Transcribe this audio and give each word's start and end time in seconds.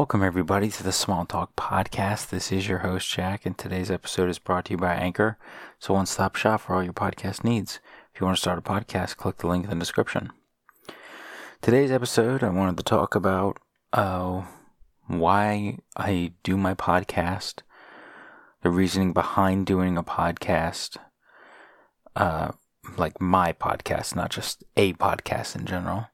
Welcome, 0.00 0.22
everybody, 0.22 0.70
to 0.70 0.82
the 0.82 0.92
Small 0.92 1.26
Talk 1.26 1.54
Podcast. 1.56 2.30
This 2.30 2.50
is 2.50 2.66
your 2.66 2.78
host, 2.78 3.12
Jack, 3.12 3.44
and 3.44 3.58
today's 3.58 3.90
episode 3.90 4.30
is 4.30 4.38
brought 4.38 4.64
to 4.64 4.70
you 4.70 4.78
by 4.78 4.94
Anchor. 4.94 5.36
So, 5.78 5.92
one 5.92 6.06
stop 6.06 6.36
shop 6.36 6.62
for 6.62 6.74
all 6.74 6.82
your 6.82 6.94
podcast 6.94 7.44
needs. 7.44 7.80
If 8.14 8.18
you 8.18 8.24
want 8.24 8.38
to 8.38 8.40
start 8.40 8.58
a 8.58 8.62
podcast, 8.62 9.18
click 9.18 9.36
the 9.36 9.46
link 9.46 9.64
in 9.64 9.70
the 9.70 9.76
description. 9.76 10.32
Today's 11.60 11.90
episode, 11.90 12.42
I 12.42 12.48
wanted 12.48 12.78
to 12.78 12.82
talk 12.82 13.14
about 13.14 13.58
uh, 13.92 14.44
why 15.06 15.76
I 15.94 16.32
do 16.44 16.56
my 16.56 16.72
podcast, 16.72 17.60
the 18.62 18.70
reasoning 18.70 19.12
behind 19.12 19.66
doing 19.66 19.98
a 19.98 20.02
podcast, 20.02 20.96
uh, 22.16 22.52
like 22.96 23.20
my 23.20 23.52
podcast, 23.52 24.16
not 24.16 24.30
just 24.30 24.64
a 24.78 24.94
podcast 24.94 25.54
in 25.56 25.66
general, 25.66 26.06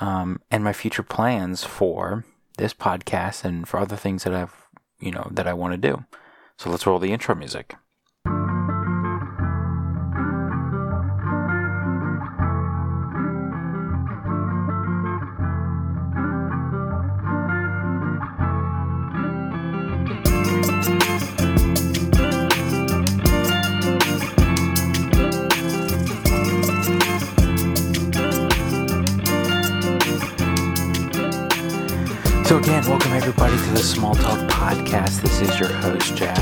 um, 0.00 0.40
and 0.50 0.64
my 0.64 0.72
future 0.72 1.04
plans 1.04 1.62
for 1.62 2.24
this 2.58 2.74
podcast 2.74 3.44
and 3.44 3.68
for 3.68 3.78
other 3.78 3.96
things 3.96 4.24
that 4.24 4.34
I've, 4.34 4.68
you 5.00 5.10
know, 5.10 5.28
that 5.30 5.46
I 5.46 5.52
want 5.52 5.72
to 5.72 5.78
do. 5.78 6.04
So 6.56 6.70
let's 6.70 6.86
roll 6.86 6.98
the 6.98 7.12
intro 7.12 7.34
music. 7.34 7.76
So, 32.52 32.58
again, 32.58 32.86
welcome 32.86 33.12
everybody 33.12 33.56
to 33.56 33.70
the 33.70 33.78
Small 33.78 34.14
Talk 34.14 34.38
Podcast. 34.50 35.22
This 35.22 35.40
is 35.40 35.58
your 35.58 35.70
host, 35.70 36.14
Jack. 36.14 36.38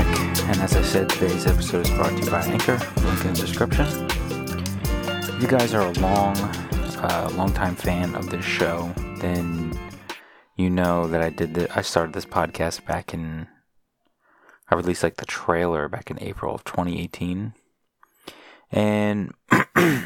And 0.49 0.59
as 0.59 0.75
I 0.75 0.81
said, 0.81 1.07
today's 1.07 1.47
episode 1.47 1.87
is 1.87 1.89
brought 1.91 2.09
to 2.09 2.25
you 2.25 2.29
by 2.29 2.41
Anchor. 2.41 2.77
Link 2.97 3.23
in 3.23 3.33
the 3.33 3.39
description. 3.39 3.85
If 5.33 5.41
you 5.41 5.47
guys 5.47 5.73
are 5.73 5.89
a 5.89 5.93
long, 6.01 6.35
uh, 6.97 7.31
long 7.35 7.53
time 7.53 7.75
fan 7.75 8.13
of 8.15 8.29
this 8.29 8.43
show, 8.43 8.93
then 9.19 9.71
you 10.57 10.69
know 10.69 11.07
that 11.07 11.21
I 11.21 11.29
did 11.29 11.53
the, 11.53 11.73
I 11.73 11.81
started 11.81 12.13
this 12.13 12.25
podcast 12.25 12.85
back 12.85 13.13
in, 13.13 13.47
I 14.67 14.75
released 14.75 15.03
like 15.03 15.15
the 15.15 15.25
trailer 15.25 15.87
back 15.87 16.11
in 16.11 16.21
April 16.21 16.53
of 16.53 16.65
2018. 16.65 17.53
And 18.69 19.33
I 19.49 20.03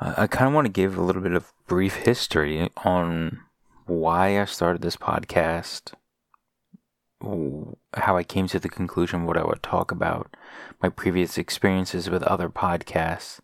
kind 0.00 0.48
of 0.48 0.54
want 0.54 0.64
to 0.64 0.72
give 0.72 0.96
a 0.96 1.02
little 1.02 1.20
bit 1.20 1.34
of 1.34 1.52
brief 1.66 1.96
history 1.96 2.70
on 2.78 3.43
why 3.86 4.40
I 4.40 4.44
started 4.44 4.82
this 4.82 4.96
podcast, 4.96 5.92
how 7.22 8.16
I 8.16 8.22
came 8.22 8.46
to 8.48 8.58
the 8.58 8.68
conclusion 8.68 9.24
what 9.24 9.36
I 9.36 9.44
would 9.44 9.62
talk 9.62 9.90
about, 9.90 10.36
my 10.82 10.88
previous 10.88 11.38
experiences 11.38 12.10
with 12.10 12.22
other 12.22 12.48
podcasts, 12.48 13.40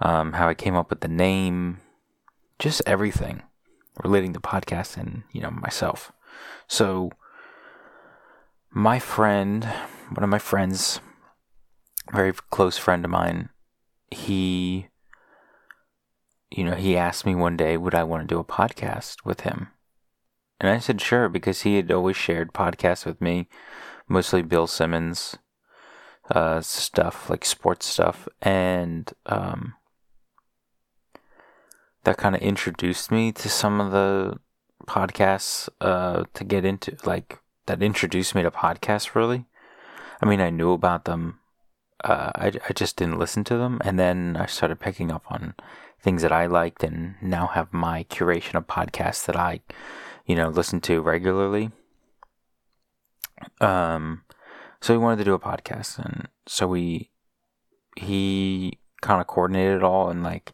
um, 0.00 0.34
how 0.34 0.48
I 0.48 0.54
came 0.54 0.74
up 0.74 0.90
with 0.90 1.00
the 1.00 1.08
name, 1.08 1.80
just 2.58 2.82
everything 2.86 3.42
relating 4.02 4.32
to 4.32 4.40
podcasts 4.40 4.96
and 4.96 5.22
you 5.32 5.40
know 5.40 5.50
myself. 5.50 6.12
So, 6.66 7.10
my 8.70 8.98
friend, 8.98 9.64
one 10.10 10.24
of 10.24 10.30
my 10.30 10.38
friends, 10.38 11.00
very 12.12 12.32
close 12.32 12.78
friend 12.78 13.04
of 13.04 13.10
mine, 13.10 13.50
he 14.10 14.88
you 16.56 16.64
know, 16.64 16.74
he 16.74 16.96
asked 16.96 17.26
me 17.26 17.34
one 17.34 17.56
day, 17.56 17.76
would 17.76 17.94
I 17.94 18.04
want 18.04 18.22
to 18.22 18.34
do 18.34 18.38
a 18.38 18.44
podcast 18.44 19.24
with 19.24 19.40
him? 19.40 19.68
And 20.60 20.70
I 20.70 20.78
said, 20.78 21.00
sure, 21.00 21.28
because 21.28 21.62
he 21.62 21.76
had 21.76 21.90
always 21.90 22.16
shared 22.16 22.52
podcasts 22.52 23.04
with 23.04 23.20
me, 23.20 23.48
mostly 24.08 24.42
Bill 24.42 24.66
Simmons 24.66 25.36
uh, 26.30 26.60
stuff, 26.60 27.28
like 27.28 27.44
sports 27.44 27.86
stuff. 27.86 28.28
And 28.40 29.12
um, 29.26 29.74
that 32.04 32.16
kind 32.16 32.36
of 32.36 32.42
introduced 32.42 33.10
me 33.10 33.32
to 33.32 33.48
some 33.48 33.80
of 33.80 33.90
the 33.90 34.38
podcasts 34.86 35.68
uh, 35.80 36.24
to 36.34 36.44
get 36.44 36.64
into, 36.64 36.96
like, 37.04 37.40
that 37.66 37.82
introduced 37.82 38.34
me 38.34 38.42
to 38.42 38.50
podcasts, 38.50 39.14
really. 39.14 39.46
I 40.22 40.26
mean, 40.26 40.40
I 40.40 40.50
knew 40.50 40.72
about 40.72 41.04
them. 41.04 41.40
Uh, 42.04 42.30
I, 42.34 42.52
I 42.68 42.72
just 42.72 42.96
didn't 42.96 43.18
listen 43.18 43.44
to 43.44 43.56
them. 43.56 43.80
And 43.84 43.98
then 43.98 44.36
I 44.36 44.46
started 44.46 44.80
picking 44.80 45.10
up 45.10 45.24
on 45.28 45.54
things 46.02 46.22
that 46.22 46.32
I 46.32 46.46
liked 46.46 46.82
and 46.82 47.14
now 47.22 47.46
have 47.46 47.72
my 47.72 48.04
curation 48.04 48.56
of 48.56 48.66
podcasts 48.66 49.24
that 49.26 49.36
I, 49.36 49.60
you 50.26 50.34
know, 50.34 50.48
listen 50.48 50.80
to 50.82 51.00
regularly. 51.00 51.70
Um, 53.60 54.22
so 54.80 54.94
we 54.94 54.98
wanted 54.98 55.18
to 55.18 55.24
do 55.24 55.34
a 55.34 55.38
podcast, 55.38 55.98
and 55.98 56.28
so 56.46 56.66
we, 56.66 57.10
he 57.96 58.78
kind 59.00 59.20
of 59.20 59.26
coordinated 59.26 59.76
it 59.76 59.82
all, 59.82 60.10
and 60.10 60.22
like 60.22 60.52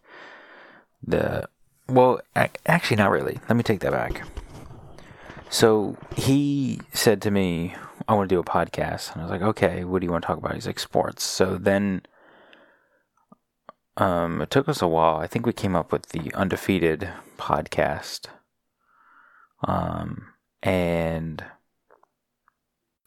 the, 1.02 1.48
well, 1.88 2.20
actually, 2.66 2.96
not 2.96 3.10
really. 3.10 3.38
Let 3.48 3.56
me 3.56 3.62
take 3.62 3.80
that 3.80 3.92
back. 3.92 4.22
So 5.50 5.96
he 6.14 6.80
said 6.92 7.22
to 7.22 7.30
me, 7.30 7.74
I 8.06 8.14
want 8.14 8.28
to 8.28 8.34
do 8.34 8.40
a 8.40 8.44
podcast. 8.44 9.12
And 9.12 9.22
I 9.22 9.24
was 9.24 9.30
like, 9.30 9.42
okay, 9.42 9.84
what 9.84 10.00
do 10.00 10.06
you 10.06 10.10
want 10.10 10.22
to 10.22 10.26
talk 10.26 10.38
about? 10.38 10.54
He's 10.54 10.66
like, 10.66 10.78
sports. 10.78 11.24
So 11.24 11.56
then 11.56 12.02
um, 13.98 14.40
it 14.40 14.50
took 14.50 14.68
us 14.68 14.80
a 14.80 14.86
while. 14.88 15.16
I 15.16 15.26
think 15.26 15.44
we 15.44 15.52
came 15.52 15.74
up 15.74 15.90
with 15.90 16.10
the 16.10 16.32
Undefeated 16.34 17.10
podcast. 17.36 18.28
Um, 19.64 20.28
and 20.62 21.44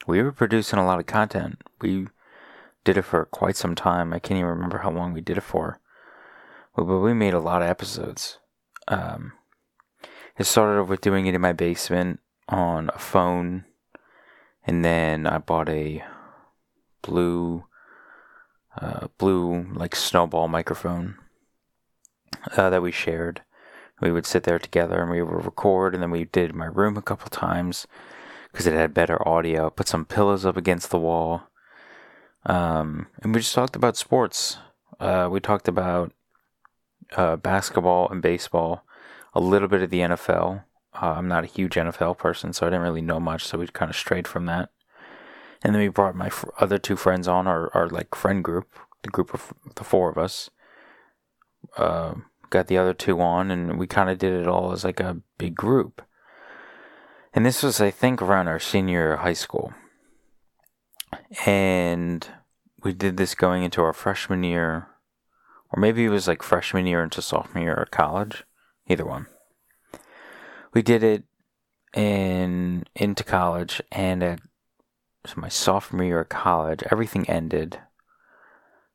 we 0.05 0.21
were 0.21 0.33
producing 0.33 0.79
a 0.79 0.85
lot 0.85 0.99
of 0.99 1.05
content. 1.05 1.61
We 1.79 2.07
did 2.83 2.97
it 2.97 3.03
for 3.03 3.23
quite 3.25 3.55
some 3.55 3.73
time. 3.73 4.13
I 4.13 4.19
can't 4.19 4.37
even 4.37 4.49
remember 4.49 4.79
how 4.79 4.91
long 4.91 5.13
we 5.13 5.21
did 5.21 5.37
it 5.37 5.43
for. 5.43 5.79
But, 6.75 6.85
we 6.85 7.13
made 7.13 7.33
a 7.33 7.39
lot 7.39 7.61
of 7.61 7.69
episodes. 7.69 8.39
Um, 8.89 9.31
it 10.37 10.43
started 10.43 10.85
with 10.85 10.99
doing 10.99 11.25
it 11.25 11.35
in 11.35 11.41
my 11.41 11.53
basement 11.53 12.19
on 12.49 12.89
a 12.93 12.99
phone. 12.99 13.63
And 14.65 14.83
then 14.83 15.25
I 15.25 15.37
bought 15.37 15.69
a 15.69 16.03
blue 17.01 17.63
uh, 18.79 19.07
blue 19.17 19.67
like 19.73 19.95
snowball 19.95 20.47
microphone 20.47 21.15
uh, 22.55 22.69
that 22.69 22.81
we 22.81 22.91
shared. 22.91 23.41
We 23.99 24.11
would 24.11 24.25
sit 24.25 24.43
there 24.43 24.59
together 24.59 25.01
and 25.01 25.11
we 25.11 25.21
would 25.21 25.45
record, 25.45 25.93
and 25.93 26.01
then 26.01 26.11
we 26.11 26.25
did 26.25 26.55
my 26.55 26.65
room 26.65 26.97
a 26.97 27.01
couple 27.01 27.29
times 27.29 27.85
because 28.51 28.65
it 28.65 28.73
had 28.73 28.93
better 28.93 29.27
audio. 29.27 29.69
Put 29.69 29.87
some 29.87 30.05
pillows 30.05 30.45
up 30.45 30.57
against 30.57 30.89
the 30.89 30.99
wall, 30.99 31.43
um, 32.45 33.07
and 33.21 33.33
we 33.33 33.41
just 33.41 33.53
talked 33.53 33.75
about 33.75 33.97
sports. 33.97 34.57
Uh, 34.99 35.27
we 35.31 35.39
talked 35.39 35.67
about 35.67 36.13
uh, 37.15 37.35
basketball 37.35 38.09
and 38.09 38.21
baseball, 38.21 38.83
a 39.33 39.39
little 39.39 39.67
bit 39.67 39.81
of 39.81 39.89
the 39.89 39.99
NFL. 39.99 40.63
Uh, 40.93 41.13
I'm 41.17 41.27
not 41.27 41.43
a 41.43 41.47
huge 41.47 41.75
NFL 41.75 42.17
person, 42.17 42.53
so 42.53 42.65
I 42.65 42.69
didn't 42.69 42.83
really 42.83 43.01
know 43.01 43.19
much, 43.19 43.45
so 43.45 43.57
we 43.57 43.67
kind 43.67 43.89
of 43.89 43.95
strayed 43.95 44.27
from 44.27 44.45
that. 44.47 44.69
And 45.63 45.75
then 45.75 45.81
we 45.81 45.89
brought 45.89 46.15
my 46.15 46.31
other 46.59 46.77
two 46.77 46.95
friends 46.95 47.27
on, 47.27 47.47
our, 47.47 47.69
our 47.75 47.87
like 47.87 48.15
friend 48.15 48.43
group, 48.43 48.79
the 49.03 49.09
group 49.09 49.33
of 49.33 49.53
the 49.75 49.83
four 49.83 50.09
of 50.09 50.17
us. 50.17 50.49
Uh, 51.77 52.15
got 52.49 52.67
the 52.67 52.77
other 52.77 52.93
two 52.93 53.21
on, 53.21 53.49
and 53.51 53.79
we 53.79 53.87
kind 53.87 54.09
of 54.09 54.17
did 54.17 54.33
it 54.33 54.47
all 54.47 54.71
as 54.71 54.83
like 54.83 54.99
a 54.99 55.21
big 55.37 55.55
group. 55.55 56.01
And 57.33 57.45
this 57.45 57.63
was, 57.63 57.79
I 57.79 57.91
think, 57.91 58.21
around 58.21 58.47
our 58.47 58.59
senior 58.59 59.17
high 59.17 59.33
school. 59.33 59.73
And 61.45 62.27
we 62.83 62.93
did 62.93 63.17
this 63.17 63.35
going 63.35 63.63
into 63.63 63.81
our 63.81 63.93
freshman 63.93 64.43
year, 64.43 64.87
or 65.71 65.79
maybe 65.79 66.03
it 66.03 66.09
was 66.09 66.27
like 66.27 66.43
freshman 66.43 66.85
year 66.85 67.03
into 67.03 67.21
sophomore 67.21 67.63
year 67.63 67.73
of 67.73 67.91
college. 67.91 68.43
Either 68.87 69.05
one. 69.05 69.27
We 70.73 70.81
did 70.81 71.03
it 71.03 71.23
in 71.93 72.85
into 72.95 73.23
college, 73.23 73.81
and 73.91 74.23
at 74.23 74.39
so 75.25 75.33
my 75.37 75.49
sophomore 75.49 76.03
year 76.03 76.21
of 76.21 76.29
college, 76.29 76.83
everything 76.91 77.29
ended. 77.29 77.79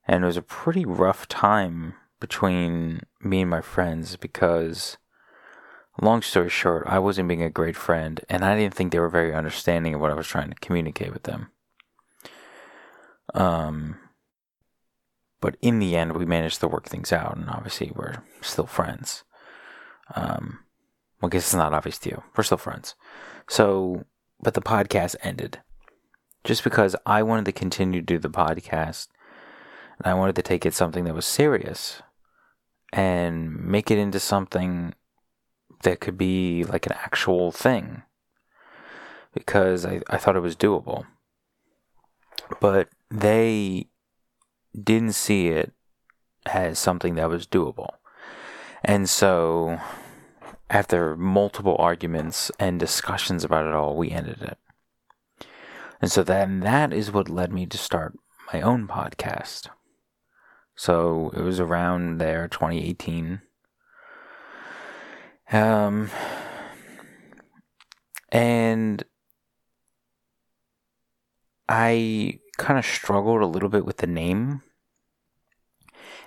And 0.08 0.24
it 0.24 0.26
was 0.26 0.36
a 0.36 0.42
pretty 0.42 0.84
rough 0.84 1.28
time 1.28 1.94
between 2.20 3.00
me 3.20 3.42
and 3.42 3.50
my 3.50 3.60
friends 3.60 4.16
because, 4.16 4.96
long 6.00 6.22
story 6.22 6.48
short, 6.48 6.86
I 6.86 6.98
wasn't 6.98 7.28
being 7.28 7.42
a 7.42 7.50
great 7.50 7.76
friend 7.76 8.20
and 8.28 8.44
I 8.44 8.56
didn't 8.56 8.74
think 8.74 8.92
they 8.92 8.98
were 8.98 9.08
very 9.08 9.34
understanding 9.34 9.94
of 9.94 10.00
what 10.00 10.10
I 10.10 10.14
was 10.14 10.26
trying 10.26 10.50
to 10.50 10.56
communicate 10.56 11.12
with 11.12 11.24
them. 11.24 11.50
Um, 13.34 13.98
but 15.40 15.56
in 15.60 15.78
the 15.78 15.96
end, 15.96 16.16
we 16.16 16.24
managed 16.24 16.60
to 16.60 16.68
work 16.68 16.88
things 16.88 17.12
out, 17.12 17.36
and 17.36 17.48
obviously, 17.50 17.92
we're 17.94 18.22
still 18.40 18.66
friends. 18.66 19.24
Um, 20.14 20.60
well, 21.20 21.28
I 21.28 21.30
guess 21.30 21.44
it's 21.44 21.54
not 21.54 21.74
obvious 21.74 21.98
to 21.98 22.10
you. 22.10 22.22
We're 22.34 22.44
still 22.44 22.56
friends. 22.56 22.94
So, 23.48 24.04
but 24.40 24.54
the 24.54 24.62
podcast 24.62 25.16
ended 25.22 25.60
just 26.46 26.62
because 26.62 26.94
I 27.04 27.24
wanted 27.24 27.44
to 27.46 27.52
continue 27.52 28.00
to 28.00 28.06
do 28.06 28.18
the 28.18 28.30
podcast 28.30 29.08
and 29.98 30.06
I 30.06 30.14
wanted 30.14 30.36
to 30.36 30.42
take 30.42 30.64
it 30.64 30.74
something 30.74 31.02
that 31.04 31.14
was 31.14 31.26
serious 31.26 32.02
and 32.92 33.52
make 33.52 33.90
it 33.90 33.98
into 33.98 34.20
something 34.20 34.94
that 35.82 35.98
could 35.98 36.16
be 36.16 36.62
like 36.62 36.86
an 36.86 36.92
actual 36.92 37.50
thing 37.50 38.02
because 39.34 39.84
I, 39.84 40.00
I 40.08 40.18
thought 40.18 40.36
it 40.36 40.40
was 40.40 40.54
doable. 40.54 41.06
But 42.60 42.90
they 43.10 43.88
didn't 44.80 45.14
see 45.14 45.48
it 45.48 45.72
as 46.46 46.78
something 46.78 47.16
that 47.16 47.28
was 47.28 47.46
doable. 47.46 47.96
And 48.84 49.08
so, 49.08 49.80
after 50.70 51.16
multiple 51.16 51.74
arguments 51.80 52.52
and 52.60 52.78
discussions 52.78 53.42
about 53.42 53.66
it 53.66 53.74
all, 53.74 53.96
we 53.96 54.12
ended 54.12 54.42
it. 54.42 54.58
And 56.00 56.10
so 56.10 56.22
then 56.22 56.60
that 56.60 56.92
is 56.92 57.10
what 57.10 57.28
led 57.28 57.52
me 57.52 57.66
to 57.66 57.78
start 57.78 58.18
my 58.52 58.60
own 58.60 58.86
podcast. 58.86 59.68
So 60.74 61.32
it 61.34 61.40
was 61.40 61.58
around 61.58 62.18
there, 62.18 62.48
2018. 62.48 63.40
Um, 65.52 66.10
and 68.30 69.04
I 71.68 72.40
kind 72.58 72.78
of 72.78 72.84
struggled 72.84 73.42
a 73.42 73.46
little 73.46 73.68
bit 73.68 73.84
with 73.84 73.98
the 73.98 74.06
name 74.06 74.62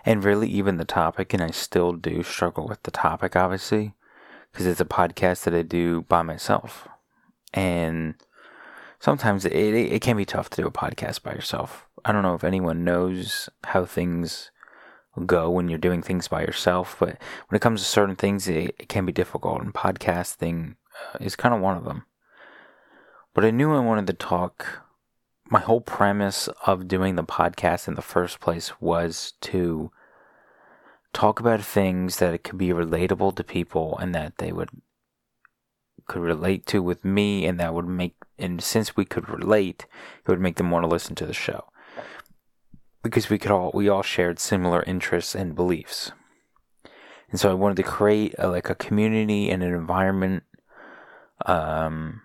and 0.06 0.24
really 0.24 0.50
even 0.50 0.77
the 0.77 0.86
topic, 0.86 1.33
and 1.33 1.44
I 1.44 1.51
still 1.51 1.94
do 1.94 2.24
struggle 2.24 2.68
with 2.68 2.83
the 2.83 2.92
topic, 2.92 3.36
obviously, 3.36 3.94
because 4.51 4.65
it's 4.65 4.80
a 4.80 4.86
podcast 4.86 5.44
that 5.44 5.54
I 5.54 5.62
do 5.62 6.01
by 6.04 6.22
myself. 6.22 6.88
And 7.54 8.15
sometimes 9.00 9.46
it, 9.46 9.54
it, 9.54 9.92
it 9.94 10.01
can 10.01 10.18
be 10.18 10.25
tough 10.25 10.50
to 10.51 10.62
do 10.62 10.68
a 10.68 10.72
podcast 10.72 11.24
by 11.24 11.34
yourself. 11.34 11.86
I 12.06 12.12
don't 12.12 12.24
know 12.24 12.36
if 12.36 12.44
anyone 12.44 12.84
knows 12.84 13.50
how 13.63 13.86
things 13.86 14.51
go 15.25 15.50
when 15.50 15.68
you're 15.68 15.78
doing 15.78 16.01
things 16.01 16.28
by 16.28 16.42
yourself, 16.42 16.96
but 17.00 17.18
when 17.48 17.56
it 17.56 17.62
comes 17.62 17.81
to 17.81 17.88
certain 17.88 18.16
things, 18.16 18.48
it, 18.48 18.75
it 18.80 18.90
can 18.90 19.06
be 19.06 19.12
difficult, 19.12 19.62
and 19.62 19.74
podcasting 19.74 20.75
uh, 21.13 21.18
is 21.19 21.36
kind 21.36 21.54
of 21.54 21.62
one 21.62 21.78
of 21.78 21.86
them. 21.86 22.06
But 23.34 23.46
I 23.46 23.51
knew 23.51 23.74
I 23.74 23.80
wanted 23.80 24.07
to 24.07 24.13
talk. 24.13 24.84
My 25.50 25.60
whole 25.60 25.81
premise 25.81 26.48
of 26.66 26.88
doing 26.88 27.16
the 27.16 27.24
podcast 27.24 27.88
in 27.88 27.96
the 27.96 28.01
first 28.01 28.40
place 28.40 28.72
was 28.80 29.34
to 29.42 29.92
talk 31.12 31.40
about 31.40 31.62
things 31.62 32.18
that 32.18 32.44
could 32.44 32.57
be 32.57 32.69
relatable 32.69 33.36
to 33.36 33.44
people 33.44 33.98
and 33.98 34.13
that 34.13 34.38
they 34.38 34.51
would 34.51 34.69
could 36.10 36.22
relate 36.22 36.66
to 36.66 36.84
with 36.84 37.06
me 37.06 37.46
and 37.46 37.60
that 37.60 37.74
would 37.74 37.88
make 37.88 38.16
and 38.38 38.62
since 38.62 38.98
we 38.98 39.06
could 39.06 39.30
relate 39.30 39.86
it 40.18 40.30
would 40.30 40.42
make 40.42 40.58
them 40.58 40.72
want 40.72 40.84
to 40.84 40.90
listen 40.90 41.16
to 41.16 41.26
the 41.26 41.34
show. 41.34 41.66
Because 43.02 43.30
we 43.30 43.38
could 43.38 43.52
all 43.52 43.72
we 43.74 43.88
all 43.88 44.04
shared 44.04 44.40
similar 44.40 44.84
interests 44.84 45.36
and 45.36 45.56
beliefs. 45.56 46.12
And 47.32 47.40
so 47.40 47.50
i 47.50 47.54
wanted 47.54 47.78
to 47.78 47.84
create 47.84 48.36
a, 48.38 48.50
like 48.50 48.70
a 48.70 48.76
community 48.76 49.50
and 49.50 49.64
an 49.64 49.74
environment 49.74 50.44
um 51.46 52.24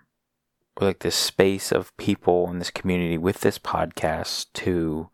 like 0.81 0.99
this 0.99 1.15
space 1.15 1.71
of 1.71 1.95
people 1.95 2.49
in 2.49 2.59
this 2.59 2.71
community 2.71 3.17
with 3.17 3.39
this 3.39 3.57
podcast 3.57 4.47
to 4.53 5.09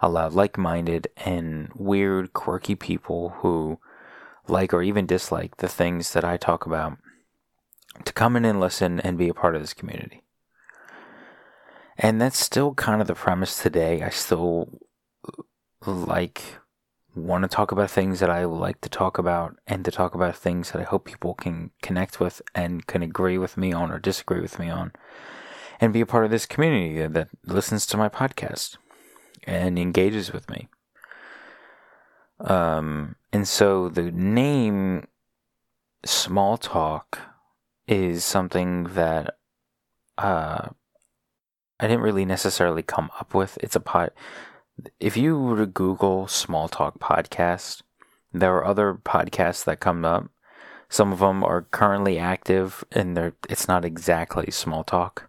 allow 0.00 0.28
like-minded 0.28 1.08
and 1.16 1.70
weird 1.74 2.34
quirky 2.34 2.74
people 2.74 3.30
who 3.38 3.78
like 4.46 4.74
or 4.74 4.82
even 4.82 5.06
dislike 5.06 5.56
the 5.56 5.68
things 5.68 6.12
that 6.12 6.24
i 6.24 6.36
talk 6.36 6.66
about 6.66 6.98
to 8.04 8.12
come 8.12 8.36
in 8.36 8.44
and 8.44 8.60
listen 8.60 9.00
and 9.00 9.18
be 9.18 9.28
a 9.28 9.34
part 9.34 9.54
of 9.54 9.60
this 9.60 9.74
community. 9.74 10.22
And 11.98 12.20
that's 12.20 12.38
still 12.38 12.74
kind 12.74 13.00
of 13.00 13.06
the 13.06 13.14
premise 13.14 13.60
today. 13.62 14.02
I 14.02 14.10
still 14.10 14.80
like 15.86 16.42
want 17.14 17.42
to 17.42 17.48
talk 17.48 17.72
about 17.72 17.90
things 17.90 18.20
that 18.20 18.28
I 18.28 18.44
like 18.44 18.80
to 18.82 18.90
talk 18.90 19.16
about 19.16 19.56
and 19.66 19.84
to 19.84 19.90
talk 19.90 20.14
about 20.14 20.36
things 20.36 20.72
that 20.72 20.80
I 20.80 20.84
hope 20.84 21.06
people 21.06 21.34
can 21.34 21.70
connect 21.80 22.20
with 22.20 22.42
and 22.54 22.86
can 22.86 23.02
agree 23.02 23.38
with 23.38 23.56
me 23.56 23.72
on 23.72 23.90
or 23.90 23.98
disagree 23.98 24.40
with 24.40 24.58
me 24.58 24.68
on 24.68 24.92
and 25.80 25.92
be 25.92 26.02
a 26.02 26.06
part 26.06 26.24
of 26.24 26.30
this 26.30 26.46
community 26.46 27.06
that 27.06 27.28
listens 27.44 27.86
to 27.86 27.96
my 27.96 28.08
podcast 28.08 28.76
and 29.44 29.78
engages 29.78 30.32
with 30.32 30.48
me. 30.50 30.68
Um, 32.40 33.16
and 33.32 33.48
so 33.48 33.88
the 33.88 34.10
name 34.12 35.06
Small 36.04 36.58
Talk 36.58 37.20
is 37.88 38.24
something 38.24 38.84
that 38.94 39.36
uh, 40.18 40.68
I 41.78 41.86
didn't 41.86 42.02
really 42.02 42.24
necessarily 42.24 42.82
come 42.82 43.10
up 43.20 43.34
with. 43.34 43.58
It's 43.60 43.76
a 43.76 43.80
pod. 43.80 44.10
If 45.00 45.16
you 45.16 45.38
were 45.38 45.58
to 45.58 45.66
Google 45.66 46.26
small 46.26 46.68
talk 46.68 46.98
podcast, 46.98 47.82
there 48.32 48.54
are 48.56 48.64
other 48.64 48.94
podcasts 48.94 49.64
that 49.64 49.80
come 49.80 50.04
up. 50.04 50.28
Some 50.88 51.12
of 51.12 51.18
them 51.18 51.42
are 51.42 51.62
currently 51.62 52.18
active, 52.18 52.84
and 52.92 53.16
they're 53.16 53.34
it's 53.48 53.68
not 53.68 53.84
exactly 53.84 54.50
small 54.50 54.84
talk. 54.84 55.28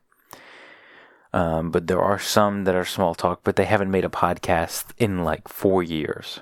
Um, 1.33 1.71
but 1.71 1.87
there 1.87 2.01
are 2.01 2.19
some 2.19 2.63
that 2.63 2.75
are 2.75 2.85
small 2.85 3.15
talk, 3.15 3.41
but 3.43 3.55
they 3.55 3.65
haven't 3.65 3.91
made 3.91 4.05
a 4.05 4.09
podcast 4.09 4.85
in 4.97 5.23
like 5.23 5.47
four 5.47 5.83
years, 5.83 6.41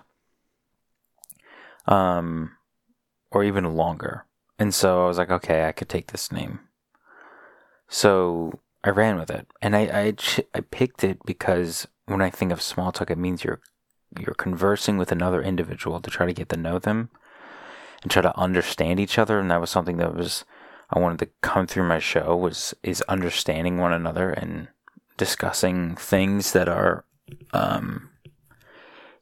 um, 1.88 2.52
or 3.32 3.44
even 3.44 3.76
longer. 3.76 4.25
And 4.58 4.74
so 4.74 5.04
I 5.04 5.08
was 5.08 5.18
like, 5.18 5.32
okay, 5.32 5.68
I 5.68 5.72
could 5.72 5.90
take 5.90 6.08
this 6.08 6.32
name. 6.32 6.60
So 7.88 8.60
I 8.84 8.90
ran 8.90 9.18
with 9.18 9.30
it, 9.30 9.48
and 9.62 9.76
I 9.76 9.82
I, 9.82 10.14
I 10.54 10.62
picked 10.62 11.04
it 11.04 11.20
because 11.26 11.88
when 12.06 12.22
I 12.22 12.30
think 12.30 12.52
of 12.52 12.62
small 12.62 12.92
talk, 12.92 13.12
it 13.12 13.18
means 13.18 13.44
you're 13.44 13.60
you're 14.20 14.36
conversing 14.36 14.98
with 14.98 15.12
another 15.12 15.42
individual 15.42 16.00
to 16.00 16.10
try 16.10 16.26
to 16.26 16.34
get 16.34 16.50
to 16.50 16.58
know 16.58 16.80
them 16.80 17.10
and 18.02 18.12
try 18.12 18.22
to 18.22 18.38
understand 18.38 19.00
each 19.00 19.18
other, 19.18 19.40
and 19.40 19.52
that 19.52 19.62
was 19.62 19.70
something 19.70 19.98
that 19.98 20.16
was 20.16 20.46
I 20.90 21.00
wanted 21.00 21.20
to 21.20 21.30
come 21.42 21.68
through 21.68 21.88
my 21.88 22.00
show 22.00 22.36
was 22.36 22.74
is 22.84 23.02
understanding 23.04 23.78
one 23.78 23.94
another 23.94 24.30
and 24.30 24.68
discussing 25.18 25.96
things 25.96 26.52
that 26.54 26.68
are 26.68 27.06
um 27.54 28.10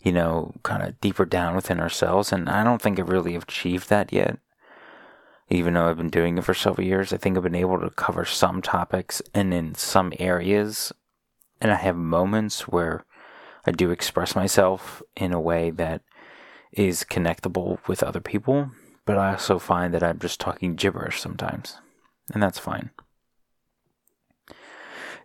you 0.04 0.12
know 0.12 0.54
kind 0.64 0.84
of 0.84 1.00
deeper 1.02 1.26
down 1.26 1.56
within 1.56 1.80
ourselves. 1.80 2.32
And 2.32 2.50
I 2.50 2.64
don't 2.64 2.82
think 2.82 3.00
I 3.00 3.04
really 3.04 3.36
achieved 3.36 3.90
that 3.90 4.12
yet 4.14 4.40
even 5.50 5.74
though 5.74 5.90
I've 5.90 5.98
been 5.98 6.10
doing 6.10 6.38
it 6.38 6.44
for 6.44 6.54
several 6.54 6.86
years, 6.86 7.14
I 7.14 7.18
think 7.18 7.38
I've 7.38 7.44
been 7.44 7.56
able 7.56 7.80
to 7.80 7.90
cover 7.90 8.26
some 8.26 8.62
topics 8.62 9.22
and 9.34 9.54
in 9.54 9.76
some 9.76 10.14
areas. 10.20 10.92
And 11.62 11.72
I 11.72 11.76
have 11.76 11.96
moments 11.96 12.68
where 12.68 13.06
I 13.66 13.72
do 13.72 13.92
express 13.92 14.36
myself 14.36 15.02
in 15.16 15.32
a 15.32 15.40
way 15.40 15.70
that 15.72 16.02
is 16.72 17.06
connectable 17.10 17.80
with 17.88 18.04
other 18.04 18.20
people, 18.20 18.72
but 19.06 19.18
I 19.18 19.32
also 19.32 19.60
find 19.60 19.94
that 19.94 20.04
I'm 20.04 20.20
just 20.20 20.40
talking 20.40 20.76
gibberish 20.76 21.22
sometimes, 21.22 21.78
and 22.34 22.42
that's 22.42 22.60
fine. 22.60 22.90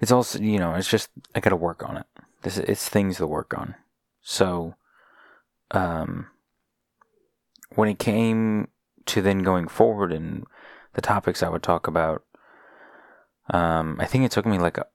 It's 0.01 0.13
also, 0.13 0.39
you 0.39 0.59
know, 0.59 0.75
it's 0.75 0.89
just 0.89 1.11
I 1.35 1.41
got 1.41 1.51
to 1.51 1.57
work 1.57 1.89
on 1.89 1.97
it. 1.97 2.07
This 2.43 2.59
it's 2.59 2.89
things 2.89 3.17
to 3.17 3.27
work 3.27 3.57
on. 3.59 3.75
So, 4.21 4.75
um, 5.73 6.29
when 7.75 7.89
it 7.89 7.99
came 7.99 8.69
to 9.09 9.23
then 9.23 9.43
going 9.43 9.69
forward 9.69 10.13
and 10.13 10.47
the 10.95 11.01
topics 11.01 11.43
I 11.43 11.49
would 11.49 11.63
talk 11.63 11.87
about, 11.87 12.25
um, 13.51 13.97
I 14.01 14.07
think 14.07 14.25
it 14.25 14.31
took 14.31 14.47
me 14.47 14.59
like 14.59 14.79
a, 14.79 14.87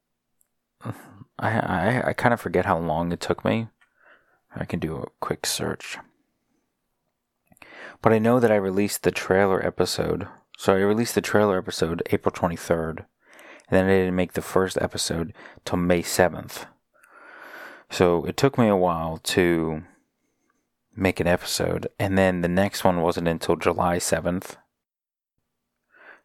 I, 1.40 1.50
I, 1.60 2.04
I 2.08 2.14
kind 2.14 2.34
of 2.34 2.42
forget 2.42 2.66
how 2.66 2.78
long 2.78 3.12
it 3.12 3.20
took 3.20 3.44
me. 3.44 3.68
I 4.56 4.66
can 4.66 4.80
do 4.80 4.98
a 4.98 5.10
quick 5.20 5.46
search. 5.46 5.98
But 8.02 8.14
I 8.14 8.20
know 8.20 8.40
that 8.40 8.52
I 8.52 8.56
released 8.56 9.04
the 9.04 9.12
trailer 9.12 9.66
episode. 9.66 10.28
So 10.58 10.76
I 10.76 10.80
released 10.80 11.16
the 11.16 11.22
trailer 11.22 11.58
episode 11.58 12.04
April 12.12 12.34
23rd. 12.34 13.06
And 13.70 13.80
then 13.80 13.86
I 13.86 13.90
didn't 13.90 14.16
make 14.16 14.34
the 14.34 14.42
first 14.42 14.78
episode 14.80 15.34
till 15.66 15.80
May 15.80 16.04
7th. 16.04 16.66
So 17.90 18.26
it 18.26 18.38
took 18.38 18.58
me 18.58 18.68
a 18.68 18.76
while 18.76 19.18
to 19.24 19.84
make 20.96 21.20
an 21.20 21.28
episode. 21.28 21.88
And 22.00 22.18
then 22.18 22.42
the 22.42 22.48
next 22.48 22.84
one 22.84 23.02
wasn't 23.02 23.28
until 23.28 23.56
July 23.56 23.98
7th. 23.98 24.58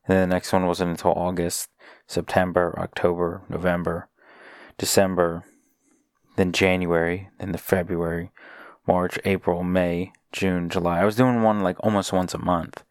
And 0.06 0.16
then 0.16 0.28
the 0.28 0.34
next 0.34 0.52
one 0.52 0.66
wasn't 0.66 0.90
until 0.90 1.12
August, 1.12 1.68
September, 2.06 2.75
October, 2.78 3.42
November, 3.48 4.08
December, 4.78 5.44
then 6.37 6.52
January, 6.52 7.28
then 7.38 7.52
the 7.52 7.58
February, 7.58 8.30
March, 8.87 9.18
April, 9.25 9.62
May, 9.62 10.12
June, 10.32 10.68
July. 10.68 11.00
I 11.00 11.04
was 11.04 11.16
doing 11.16 11.42
one 11.42 11.60
like 11.60 11.76
almost 11.80 12.12
once 12.12 12.32
a 12.32 12.38
month. 12.38 12.84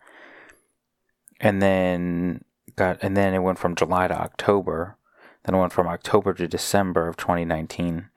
And 1.40 1.62
then 1.62 2.44
got 2.76 2.98
and 3.02 3.16
then 3.16 3.34
it 3.34 3.40
went 3.40 3.60
from 3.60 3.76
July 3.76 4.08
to 4.08 4.20
October. 4.20 4.98
Then 5.44 5.56
it 5.56 5.60
went 5.60 5.74
from 5.74 5.88
October 5.88 6.34
to 6.34 6.48
December 6.48 7.08
of 7.08 7.18
2019. 7.18 8.10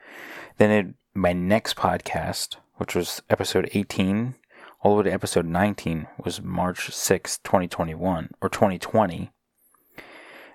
Then 0.58 0.70
it 0.70 0.94
my 1.14 1.32
next 1.32 1.76
podcast 1.76 2.56
which 2.80 2.94
was 2.94 3.20
episode 3.28 3.68
18, 3.74 4.36
all 4.80 4.92
the 4.92 5.02
way 5.02 5.10
to 5.10 5.12
episode 5.12 5.44
19 5.44 6.06
was 6.24 6.40
March 6.40 6.90
6, 6.90 7.38
2021, 7.44 8.30
or 8.40 8.48
2020. 8.48 9.30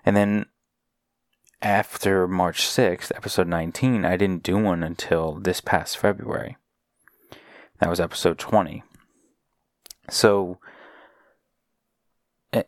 And 0.03 0.15
then 0.15 0.47
after 1.61 2.27
March 2.27 2.63
6th, 2.63 3.11
episode 3.15 3.47
19, 3.47 4.05
I 4.05 4.17
didn't 4.17 4.41
do 4.41 4.57
one 4.57 4.81
until 4.81 5.33
this 5.33 5.61
past 5.61 5.99
February. 5.99 6.57
That 7.79 7.91
was 7.91 7.99
episode 7.99 8.39
20. 8.39 8.81
So, 10.09 10.57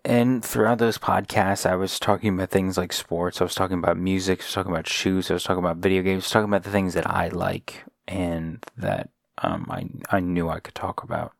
and 0.05 0.45
throughout 0.45 0.77
those 0.77 0.99
podcasts, 0.99 1.67
I 1.67 1.75
was 1.75 1.97
talking 1.97 2.35
about 2.35 2.51
things 2.51 2.77
like 2.77 2.93
sports. 2.93 3.41
I 3.41 3.45
was 3.45 3.55
talking 3.55 3.79
about 3.79 3.97
music. 3.97 4.41
I 4.41 4.45
was 4.45 4.53
talking 4.53 4.71
about 4.71 4.87
shoes. 4.87 5.31
I 5.31 5.33
was 5.33 5.43
talking 5.43 5.63
about 5.63 5.77
video 5.77 6.03
games. 6.03 6.21
I 6.21 6.25
was 6.25 6.31
talking 6.31 6.49
about 6.49 6.63
the 6.63 6.69
things 6.69 6.93
that 6.93 7.09
I 7.09 7.29
like 7.29 7.83
and 8.07 8.63
that 8.77 9.09
um, 9.39 9.67
I 9.69 9.87
I 10.09 10.19
knew 10.19 10.49
I 10.49 10.59
could 10.59 10.75
talk 10.75 11.03
about. 11.03 11.33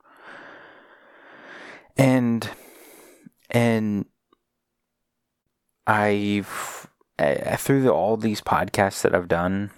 And 1.98 2.50
and 3.50 4.06
I've 5.86 6.88
through 7.58 7.82
the, 7.82 7.92
all 7.92 8.18
these 8.18 8.42
podcasts 8.42 9.02
that 9.02 9.16
I've 9.16 9.28
done, 9.28 9.72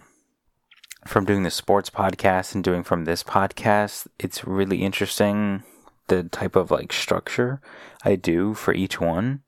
from 1.08 1.26
doing 1.26 1.44
the 1.44 1.52
sports 1.52 1.90
podcast 1.90 2.54
and 2.54 2.64
doing 2.64 2.84
from 2.84 3.06
this 3.06 3.24
podcast, 3.24 4.08
it's 4.20 4.46
really 4.46 4.84
interesting 4.84 5.64
the 6.08 6.24
type 6.24 6.56
of 6.56 6.72
like 6.72 6.92
structure 6.92 7.62
I 8.04 8.16
do 8.16 8.54
for 8.54 8.74
each 8.74 9.00
one. 9.00 9.44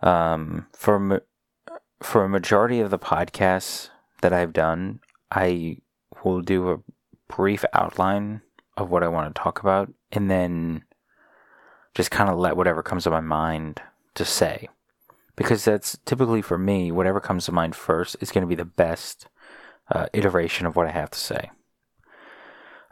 Um, 0.00 0.66
for 0.72 1.22
for 2.00 2.24
a 2.24 2.28
majority 2.28 2.80
of 2.80 2.90
the 2.90 2.98
podcasts 2.98 3.88
that 4.22 4.32
I've 4.32 4.52
done, 4.52 5.00
I 5.30 5.78
will 6.24 6.40
do 6.40 6.70
a 6.70 6.78
brief 7.28 7.64
outline 7.72 8.42
of 8.76 8.90
what 8.90 9.02
I 9.02 9.08
want 9.08 9.34
to 9.34 9.40
talk 9.40 9.60
about, 9.60 9.92
and 10.12 10.30
then 10.30 10.84
just 11.94 12.10
kind 12.10 12.28
of 12.28 12.38
let 12.38 12.56
whatever 12.56 12.82
comes 12.82 13.04
to 13.04 13.10
my 13.10 13.20
mind 13.20 13.80
to 14.14 14.24
say, 14.24 14.68
because 15.34 15.64
that's 15.64 15.98
typically 16.04 16.42
for 16.42 16.58
me. 16.58 16.92
Whatever 16.92 17.20
comes 17.20 17.46
to 17.46 17.52
mind 17.52 17.74
first 17.74 18.16
is 18.20 18.30
going 18.30 18.42
to 18.42 18.48
be 18.48 18.54
the 18.54 18.64
best 18.64 19.28
uh, 19.90 20.06
iteration 20.12 20.66
of 20.66 20.76
what 20.76 20.86
I 20.86 20.90
have 20.90 21.10
to 21.10 21.18
say. 21.18 21.50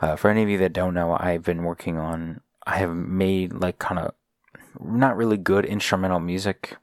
Uh, 0.01 0.17
for 0.17 0.31
any 0.31 0.43
of 0.43 0.49
you 0.49 0.59
that 0.59 0.73
don't 0.73 0.95
know, 0.95 1.17
I've 1.19 1.43
been 1.43 1.63
working 1.63 1.99
on 1.99 2.41
I 2.67 2.79
have 2.79 2.95
made 2.95 3.53
like 3.53 3.79
kind 3.79 3.99
of 3.99 4.15
not 4.81 5.17
really 5.17 5.37
good 5.37 5.65
instrumental 5.65 6.21
music. 6.21 6.77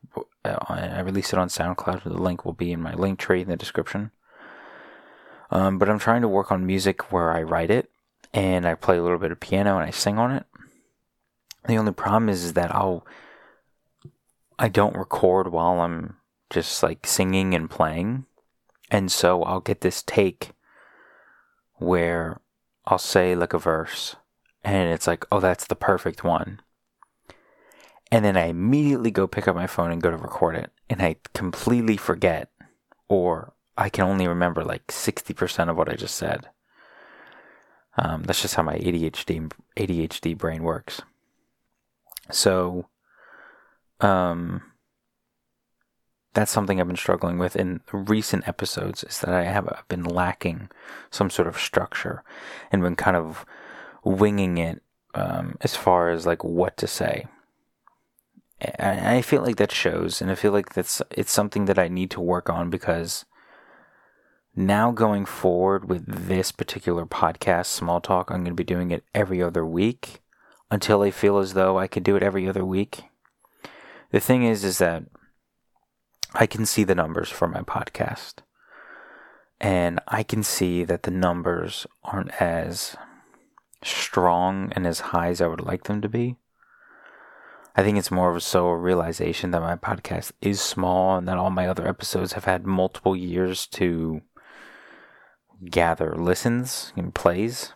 Uh, 0.45 0.57
I 0.67 0.99
released 1.01 1.33
it 1.33 1.39
on 1.39 1.49
SoundCloud. 1.49 2.03
The 2.03 2.13
link 2.13 2.45
will 2.45 2.53
be 2.53 2.71
in 2.71 2.81
my 2.81 2.93
link 2.93 3.19
tree 3.19 3.41
in 3.41 3.49
the 3.49 3.57
description. 3.57 4.11
Um, 5.51 5.77
but 5.77 5.89
I'm 5.89 5.99
trying 5.99 6.21
to 6.21 6.27
work 6.27 6.51
on 6.51 6.65
music 6.65 7.11
where 7.11 7.31
I 7.31 7.43
write 7.43 7.69
it 7.69 7.89
and 8.33 8.65
I 8.65 8.75
play 8.75 8.97
a 8.97 9.03
little 9.03 9.17
bit 9.17 9.31
of 9.31 9.39
piano 9.39 9.77
and 9.77 9.85
I 9.85 9.91
sing 9.91 10.17
on 10.17 10.31
it. 10.31 10.45
The 11.67 11.77
only 11.77 11.91
problem 11.91 12.29
is, 12.29 12.43
is 12.43 12.53
that 12.53 12.73
I'll 12.73 13.05
I 14.57 14.69
don't 14.69 14.95
record 14.95 15.51
while 15.51 15.81
I'm 15.81 16.17
just 16.49 16.81
like 16.83 17.05
singing 17.05 17.53
and 17.53 17.69
playing. 17.69 18.25
And 18.89 19.11
so 19.11 19.43
I'll 19.43 19.59
get 19.59 19.81
this 19.81 20.03
take 20.03 20.51
where 21.75 22.39
I'll 22.85 22.97
say 22.97 23.35
like 23.35 23.53
a 23.53 23.59
verse 23.59 24.15
and 24.63 24.91
it's 24.91 25.07
like, 25.07 25.25
oh, 25.31 25.39
that's 25.39 25.65
the 25.65 25.75
perfect 25.75 26.23
one. 26.23 26.59
And 28.11 28.25
then 28.25 28.35
I 28.35 28.45
immediately 28.45 29.11
go 29.11 29.25
pick 29.27 29.47
up 29.47 29.55
my 29.55 29.67
phone 29.67 29.91
and 29.91 30.01
go 30.01 30.11
to 30.11 30.17
record 30.17 30.55
it, 30.55 30.69
and 30.89 31.01
I 31.01 31.15
completely 31.33 31.95
forget, 31.95 32.51
or 33.07 33.53
I 33.77 33.89
can 33.89 34.05
only 34.05 34.27
remember 34.27 34.63
like 34.63 34.87
60% 34.87 35.69
of 35.69 35.77
what 35.77 35.89
I 35.89 35.95
just 35.95 36.15
said. 36.15 36.49
Um, 37.97 38.23
that's 38.23 38.41
just 38.41 38.55
how 38.55 38.63
my 38.63 38.77
ADHD 38.77 39.51
ADHD 39.77 40.37
brain 40.37 40.63
works. 40.63 41.01
So, 42.31 42.87
um, 43.99 44.61
that's 46.33 46.51
something 46.51 46.79
I've 46.79 46.87
been 46.87 46.95
struggling 46.95 47.37
with 47.37 47.55
in 47.55 47.81
recent 47.91 48.47
episodes 48.47 49.03
is 49.03 49.19
that 49.19 49.33
I 49.33 49.43
have 49.43 49.83
been 49.89 50.03
lacking 50.03 50.69
some 51.09 51.29
sort 51.29 51.47
of 51.47 51.57
structure 51.57 52.23
and 52.71 52.81
been 52.81 52.95
kind 52.95 53.17
of 53.17 53.45
winging 54.03 54.57
it 54.57 54.81
um, 55.13 55.57
as 55.61 55.75
far 55.75 56.09
as 56.09 56.25
like 56.25 56.43
what 56.43 56.77
to 56.77 56.87
say. 56.87 57.25
And 58.61 59.07
I 59.07 59.21
feel 59.21 59.41
like 59.41 59.57
that 59.57 59.71
shows, 59.71 60.21
and 60.21 60.29
I 60.29 60.35
feel 60.35 60.51
like 60.51 60.73
that's 60.73 61.01
it's 61.09 61.31
something 61.31 61.65
that 61.65 61.79
I 61.79 61.87
need 61.87 62.11
to 62.11 62.21
work 62.21 62.47
on 62.47 62.69
because 62.69 63.25
now 64.55 64.91
going 64.91 65.25
forward 65.25 65.89
with 65.89 66.05
this 66.27 66.51
particular 66.51 67.05
podcast, 67.05 67.67
Small 67.67 68.01
Talk, 68.01 68.29
I'm 68.29 68.43
going 68.43 68.55
to 68.55 68.63
be 68.63 68.63
doing 68.63 68.91
it 68.91 69.03
every 69.15 69.41
other 69.41 69.65
week 69.65 70.21
until 70.69 71.01
I 71.01 71.11
feel 71.11 71.37
as 71.37 71.53
though 71.53 71.77
I 71.77 71.87
could 71.87 72.03
do 72.03 72.15
it 72.15 72.23
every 72.23 72.47
other 72.47 72.65
week. 72.65 73.03
The 74.11 74.19
thing 74.19 74.43
is, 74.43 74.63
is 74.63 74.77
that 74.79 75.03
I 76.33 76.45
can 76.45 76.65
see 76.65 76.83
the 76.83 76.95
numbers 76.95 77.29
for 77.29 77.47
my 77.47 77.61
podcast, 77.61 78.35
and 79.59 79.99
I 80.07 80.23
can 80.23 80.43
see 80.43 80.83
that 80.83 81.03
the 81.03 81.11
numbers 81.11 81.87
aren't 82.03 82.41
as 82.41 82.95
strong 83.83 84.71
and 84.75 84.85
as 84.85 84.99
high 84.99 85.29
as 85.29 85.41
I 85.41 85.47
would 85.47 85.61
like 85.61 85.85
them 85.85 86.01
to 86.01 86.09
be. 86.09 86.35
I 87.75 87.83
think 87.83 87.97
it's 87.97 88.11
more 88.11 88.29
of 88.29 88.35
a 88.35 88.41
so 88.41 88.67
a 88.67 88.75
realization 88.75 89.51
that 89.51 89.61
my 89.61 89.77
podcast 89.77 90.33
is 90.41 90.59
small 90.59 91.17
and 91.17 91.27
that 91.27 91.37
all 91.37 91.49
my 91.49 91.67
other 91.67 91.87
episodes 91.87 92.33
have 92.33 92.43
had 92.43 92.65
multiple 92.65 93.15
years 93.15 93.65
to 93.67 94.21
gather 95.69 96.15
listens 96.15 96.93
and 96.95 97.13
plays. 97.13 97.73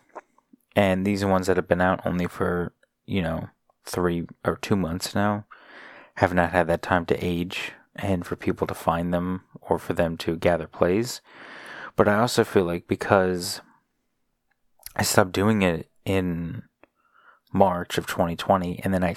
And 0.74 1.06
these 1.06 1.22
are 1.22 1.28
ones 1.28 1.46
that 1.46 1.56
have 1.56 1.68
been 1.68 1.80
out 1.80 2.06
only 2.06 2.26
for, 2.26 2.72
you 3.06 3.22
know, 3.22 3.48
three 3.84 4.26
or 4.44 4.56
two 4.56 4.76
months 4.76 5.14
now 5.14 5.46
have 6.16 6.34
not 6.34 6.52
had 6.52 6.66
that 6.66 6.82
time 6.82 7.06
to 7.06 7.24
age 7.24 7.72
and 7.94 8.26
for 8.26 8.36
people 8.36 8.66
to 8.66 8.74
find 8.74 9.12
them 9.12 9.42
or 9.60 9.78
for 9.78 9.92
them 9.92 10.16
to 10.18 10.36
gather 10.36 10.66
plays. 10.66 11.20
But 11.94 12.08
I 12.08 12.18
also 12.18 12.44
feel 12.44 12.64
like 12.64 12.86
because 12.86 13.60
I 14.94 15.02
stopped 15.02 15.32
doing 15.32 15.62
it 15.62 15.90
in 16.04 16.62
March 17.52 17.96
of 17.96 18.06
2020, 18.06 18.80
and 18.84 18.92
then 18.92 19.04
I 19.04 19.14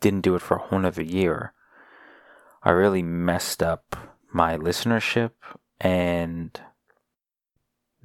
didn't 0.00 0.22
do 0.22 0.34
it 0.34 0.42
for 0.42 0.56
a 0.56 0.60
whole 0.60 0.78
another 0.78 1.02
year. 1.02 1.52
I 2.62 2.70
really 2.70 3.02
messed 3.02 3.62
up 3.62 3.96
my 4.32 4.56
listenership 4.56 5.32
and 5.80 6.58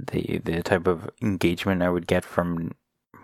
the 0.08 0.42
the 0.44 0.64
type 0.64 0.88
of 0.88 1.10
engagement 1.22 1.82
I 1.82 1.90
would 1.90 2.08
get 2.08 2.26
from 2.26 2.72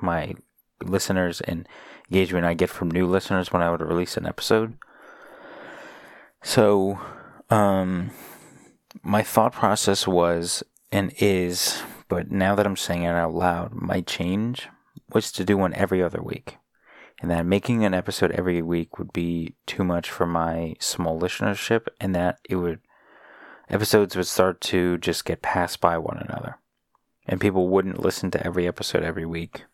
my 0.01 0.35
listeners 0.83 1.41
and 1.41 1.67
engagement 2.09 2.45
I 2.45 2.53
get 2.53 2.69
from 2.69 2.91
new 2.91 3.07
listeners 3.07 3.51
when 3.51 3.61
I 3.61 3.71
would 3.71 3.81
release 3.81 4.17
an 4.17 4.25
episode. 4.25 4.77
So, 6.43 6.99
um, 7.49 8.11
my 9.03 9.23
thought 9.23 9.53
process 9.53 10.07
was 10.07 10.63
and 10.91 11.13
is, 11.17 11.81
but 12.07 12.31
now 12.31 12.55
that 12.55 12.65
I'm 12.65 12.77
saying 12.77 13.03
it 13.03 13.09
out 13.09 13.33
loud, 13.33 13.73
might 13.73 14.07
change 14.07 14.69
was 15.13 15.31
to 15.33 15.43
do 15.43 15.57
one 15.57 15.73
every 15.73 16.01
other 16.01 16.21
week. 16.21 16.57
And 17.19 17.31
that 17.31 17.45
making 17.45 17.83
an 17.83 17.93
episode 17.93 18.31
every 18.31 18.61
week 18.61 18.99
would 18.99 19.11
be 19.11 19.55
too 19.65 19.83
much 19.83 20.09
for 20.09 20.27
my 20.27 20.75
small 20.79 21.19
listenership, 21.19 21.87
and 21.99 22.13
that 22.13 22.39
it 22.47 22.57
would 22.57 22.79
episodes 23.69 24.15
would 24.15 24.27
start 24.27 24.61
to 24.61 24.97
just 24.99 25.25
get 25.25 25.41
passed 25.41 25.81
by 25.81 25.97
one 25.97 26.17
another, 26.17 26.59
and 27.27 27.41
people 27.41 27.67
wouldn't 27.67 27.99
listen 27.99 28.31
to 28.31 28.45
every 28.45 28.67
episode 28.67 29.03
every 29.03 29.25
week. 29.25 29.65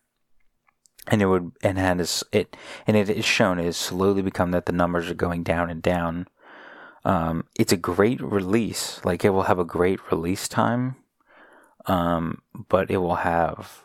And 1.07 1.22
it 1.22 1.25
would 1.25 1.51
and 1.62 1.77
had 1.77 2.00
it 2.31 2.57
and 2.88 2.95
it 2.95 3.10
is 3.10 3.25
shown 3.25 3.60
it 3.60 3.65
has 3.65 3.77
slowly 3.77 4.22
become 4.22 4.51
that 4.51 4.65
the 4.65 4.72
numbers 4.72 5.10
are 5.10 5.15
going 5.15 5.43
down 5.43 5.69
and 5.69 5.81
down. 5.81 6.27
Um, 7.05 7.45
it's 7.60 7.74
a 7.74 7.77
great 7.77 8.22
release, 8.22 9.03
like 9.03 9.25
it 9.25 9.31
will 9.31 9.43
have 9.43 9.60
a 9.60 9.65
great 9.65 10.00
release 10.10 10.48
time, 10.48 10.95
um, 11.86 12.41
but 12.69 12.89
it 12.89 12.98
will 12.98 13.15
have 13.15 13.83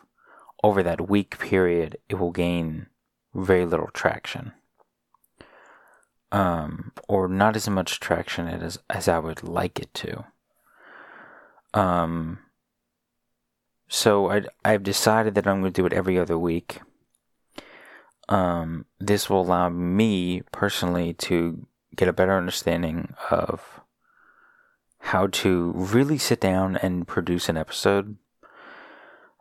over 0.62 0.82
that 0.82 1.08
week 1.08 1.38
period, 1.38 1.98
it 2.08 2.16
will 2.16 2.30
gain 2.30 2.86
very 3.34 3.64
little 3.64 3.90
traction. 3.92 4.52
Um, 6.30 6.92
or 7.08 7.26
not 7.28 7.56
as 7.56 7.68
much 7.68 8.00
traction 8.00 8.48
as, 8.48 8.78
as 8.90 9.08
I 9.08 9.18
would 9.18 9.42
like 9.42 9.78
it 9.78 9.94
to. 9.94 10.26
Um, 11.72 12.40
so 13.88 14.30
I, 14.30 14.42
I've 14.64 14.82
decided 14.82 15.34
that 15.34 15.46
I'm 15.46 15.60
going 15.60 15.72
to 15.72 15.82
do 15.82 15.86
it 15.86 15.92
every 15.92 16.18
other 16.18 16.38
week. 16.38 16.80
Um, 18.28 18.84
this 19.00 19.30
will 19.30 19.40
allow 19.40 19.70
me 19.70 20.42
personally 20.52 21.14
to 21.14 21.66
get 21.96 22.08
a 22.08 22.12
better 22.12 22.36
understanding 22.36 23.14
of 23.30 23.80
how 25.00 25.26
to 25.28 25.72
really 25.74 26.18
sit 26.18 26.40
down 26.40 26.76
and 26.76 27.08
produce 27.08 27.48
an 27.48 27.56
episode. 27.56 28.16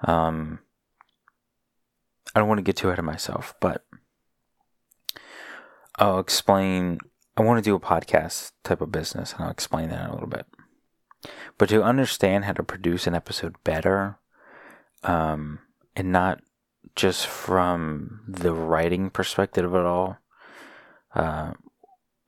Um, 0.06 0.60
I 2.34 2.40
don't 2.40 2.48
want 2.48 2.60
to 2.60 2.64
get 2.64 2.78
too 2.78 2.88
ahead 2.88 3.00
of 3.00 3.06
myself, 3.06 3.54
but 3.60 3.86
I'll 5.98 6.20
explain. 6.20 7.00
I 7.36 7.42
want 7.42 7.64
to 7.64 7.70
do 7.70 7.76
a 7.76 7.80
podcast 7.80 8.52
type 8.64 8.82
of 8.82 8.92
business, 8.92 9.34
and 9.34 9.44
I'll 9.44 9.52
explain 9.52 9.90
that 9.90 10.02
in 10.02 10.08
a 10.08 10.14
little 10.14 10.28
bit. 10.28 10.46
But 11.58 11.70
to 11.70 11.84
understand 11.84 12.46
how 12.46 12.54
to 12.54 12.64
produce 12.64 13.08
an 13.08 13.16
episode 13.16 13.56
better, 13.64 14.20
um, 15.08 15.60
and 15.96 16.12
not 16.12 16.42
just 16.96 17.26
from 17.26 18.22
the 18.28 18.54
writing 18.54 19.10
perspective 19.10 19.74
at 19.74 19.86
all, 19.86 20.18
uh, 21.16 21.54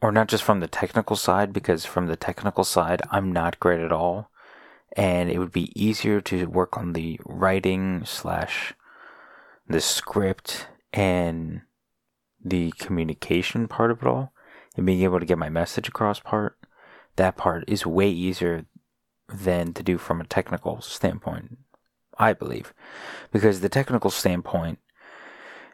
or 0.01 0.11
not 0.11 0.27
just 0.27 0.43
from 0.43 0.59
the 0.59 0.67
technical 0.67 1.15
side, 1.15 1.53
because 1.53 1.85
from 1.85 2.07
the 2.07 2.15
technical 2.15 2.63
side, 2.63 3.01
I'm 3.11 3.31
not 3.31 3.59
great 3.59 3.79
at 3.79 3.91
all, 3.91 4.31
and 4.95 5.29
it 5.29 5.37
would 5.37 5.51
be 5.51 5.71
easier 5.79 6.21
to 6.21 6.45
work 6.47 6.77
on 6.77 6.93
the 6.93 7.19
writing 7.25 8.03
slash 8.05 8.73
the 9.67 9.81
script 9.81 10.67
and 10.93 11.61
the 12.43 12.71
communication 12.79 13.67
part 13.67 13.91
of 13.91 14.01
it 14.01 14.07
all 14.07 14.33
and 14.75 14.85
being 14.85 15.01
able 15.01 15.19
to 15.19 15.25
get 15.25 15.37
my 15.37 15.49
message 15.49 15.87
across 15.87 16.19
part, 16.19 16.57
that 17.17 17.35
part 17.35 17.65
is 17.67 17.85
way 17.85 18.09
easier 18.09 18.65
than 19.27 19.73
to 19.73 19.83
do 19.83 19.97
from 19.97 20.21
a 20.21 20.25
technical 20.25 20.81
standpoint, 20.81 21.57
I 22.19 22.33
believe. 22.33 22.73
Because 23.31 23.61
the 23.61 23.69
technical 23.69 24.11
standpoint, 24.11 24.79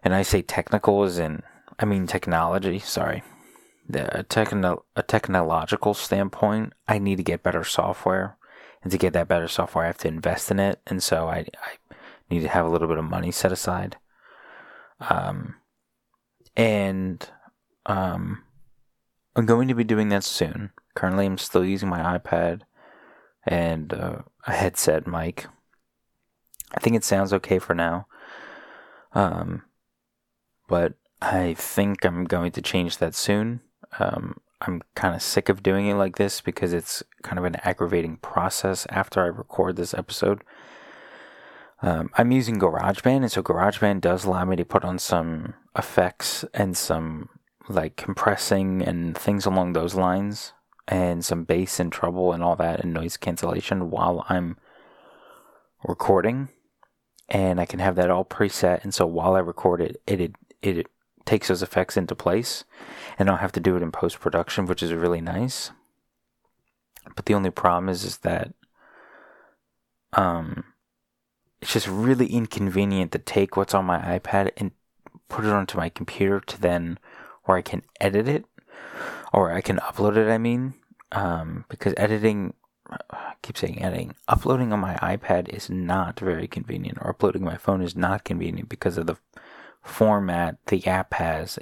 and 0.03 0.13
I 0.13 0.21
say 0.21 0.41
technical 0.41 1.03
as 1.03 1.17
in, 1.17 1.41
I 1.79 1.85
mean 1.85 2.07
technology, 2.07 2.79
sorry. 2.79 3.23
The, 3.87 4.19
a, 4.19 4.23
techno, 4.23 4.85
a 4.95 5.03
technological 5.03 5.93
standpoint, 5.93 6.73
I 6.87 6.99
need 6.99 7.17
to 7.17 7.23
get 7.23 7.43
better 7.43 7.63
software. 7.63 8.37
And 8.81 8.91
to 8.91 8.97
get 8.97 9.13
that 9.13 9.27
better 9.27 9.47
software, 9.47 9.83
I 9.83 9.87
have 9.87 9.97
to 9.99 10.07
invest 10.07 10.51
in 10.51 10.59
it. 10.59 10.79
And 10.85 11.01
so 11.01 11.27
I, 11.27 11.47
I 11.61 11.95
need 12.29 12.41
to 12.41 12.47
have 12.47 12.65
a 12.65 12.69
little 12.69 12.87
bit 12.87 12.99
of 12.99 13.05
money 13.05 13.31
set 13.31 13.51
aside. 13.51 13.97
Um, 14.99 15.55
and 16.55 17.27
um, 17.85 18.43
I'm 19.35 19.45
going 19.45 19.67
to 19.67 19.75
be 19.75 19.83
doing 19.83 20.09
that 20.09 20.23
soon. 20.23 20.71
Currently, 20.95 21.25
I'm 21.25 21.37
still 21.37 21.65
using 21.65 21.89
my 21.89 22.17
iPad 22.17 22.61
and 23.45 23.93
uh, 23.93 24.19
a 24.47 24.53
headset 24.53 25.05
mic. 25.07 25.47
I 26.75 26.79
think 26.79 26.95
it 26.95 27.03
sounds 27.03 27.33
okay 27.33 27.57
for 27.57 27.73
now. 27.73 28.07
Um, 29.13 29.63
but 30.67 30.93
I 31.21 31.53
think 31.53 32.05
I'm 32.05 32.25
going 32.25 32.51
to 32.51 32.61
change 32.61 32.97
that 32.97 33.15
soon. 33.15 33.61
Um, 33.97 34.37
I'm 34.61 34.81
kind 34.93 35.15
of 35.15 35.21
sick 35.21 35.49
of 35.49 35.63
doing 35.63 35.87
it 35.87 35.95
like 35.95 36.17
this 36.17 36.41
because 36.41 36.73
it's 36.73 37.03
kind 37.23 37.39
of 37.39 37.45
an 37.45 37.55
aggravating 37.63 38.17
process 38.17 38.85
after 38.89 39.23
I 39.23 39.27
record 39.27 39.75
this 39.75 39.93
episode. 39.93 40.43
Um, 41.81 42.09
I'm 42.17 42.31
using 42.31 42.59
GarageBand, 42.59 43.17
and 43.17 43.31
so 43.31 43.43
GarageBand 43.43 44.01
does 44.01 44.25
allow 44.25 44.45
me 44.45 44.55
to 44.55 44.65
put 44.65 44.83
on 44.83 44.97
some 44.97 45.53
effects 45.77 46.45
and 46.53 46.75
some 46.75 47.29
like 47.67 47.95
compressing 47.95 48.81
and 48.81 49.17
things 49.17 49.45
along 49.45 49.73
those 49.73 49.95
lines, 49.95 50.53
and 50.87 51.23
some 51.23 51.43
bass 51.43 51.79
and 51.79 51.91
treble 51.91 52.31
and 52.31 52.43
all 52.43 52.55
that, 52.55 52.79
and 52.79 52.93
noise 52.93 53.17
cancellation 53.17 53.89
while 53.89 54.25
I'm 54.29 54.57
recording. 55.83 56.49
And 57.27 57.59
I 57.59 57.65
can 57.65 57.79
have 57.79 57.95
that 57.95 58.11
all 58.11 58.23
preset, 58.23 58.83
and 58.83 58.93
so 58.93 59.07
while 59.07 59.35
I 59.35 59.39
record 59.39 59.81
it, 59.81 59.99
it 60.05 60.21
it, 60.21 60.35
it 60.61 60.87
takes 61.25 61.47
those 61.47 61.63
effects 61.63 61.97
into 61.97 62.13
place, 62.13 62.65
and 63.17 63.27
I 63.27 63.31
don't 63.31 63.41
have 63.41 63.51
to 63.53 63.59
do 63.59 63.75
it 63.75 63.81
in 63.81 63.91
post 63.91 64.19
production, 64.19 64.67
which 64.67 64.83
is 64.83 64.93
really 64.93 65.21
nice. 65.21 65.71
But 67.15 67.25
the 67.25 67.33
only 67.33 67.49
problem 67.49 67.89
is, 67.89 68.03
is 68.03 68.17
that 68.17 68.53
um, 70.13 70.65
it's 71.61 71.73
just 71.73 71.87
really 71.87 72.27
inconvenient 72.27 73.11
to 73.13 73.19
take 73.19 73.57
what's 73.57 73.73
on 73.73 73.85
my 73.85 73.97
iPad 74.19 74.51
and 74.57 74.71
put 75.27 75.45
it 75.45 75.51
onto 75.51 75.79
my 75.79 75.89
computer 75.89 76.39
to 76.39 76.61
then, 76.61 76.99
where 77.45 77.57
I 77.57 77.63
can 77.63 77.81
edit 77.99 78.27
it, 78.27 78.45
or 79.33 79.51
I 79.51 79.61
can 79.61 79.77
upload 79.77 80.15
it. 80.15 80.29
I 80.29 80.37
mean, 80.37 80.75
um, 81.11 81.65
because 81.69 81.95
editing, 81.97 82.53
I 82.89 83.33
keep 83.41 83.57
saying 83.57 83.81
editing, 83.81 84.15
uploading 84.27 84.73
on 84.73 84.79
my 84.79 84.95
iPad 84.95 85.49
is 85.49 85.69
not 85.69 86.19
very 86.19 86.47
convenient, 86.47 86.97
or 87.01 87.09
uploading 87.09 87.43
my 87.43 87.57
phone 87.57 87.81
is 87.81 87.95
not 87.95 88.23
convenient 88.23 88.69
because 88.69 88.97
of 88.97 89.07
the 89.07 89.17
format 89.83 90.57
the 90.67 90.85
app 90.87 91.13
has. 91.15 91.59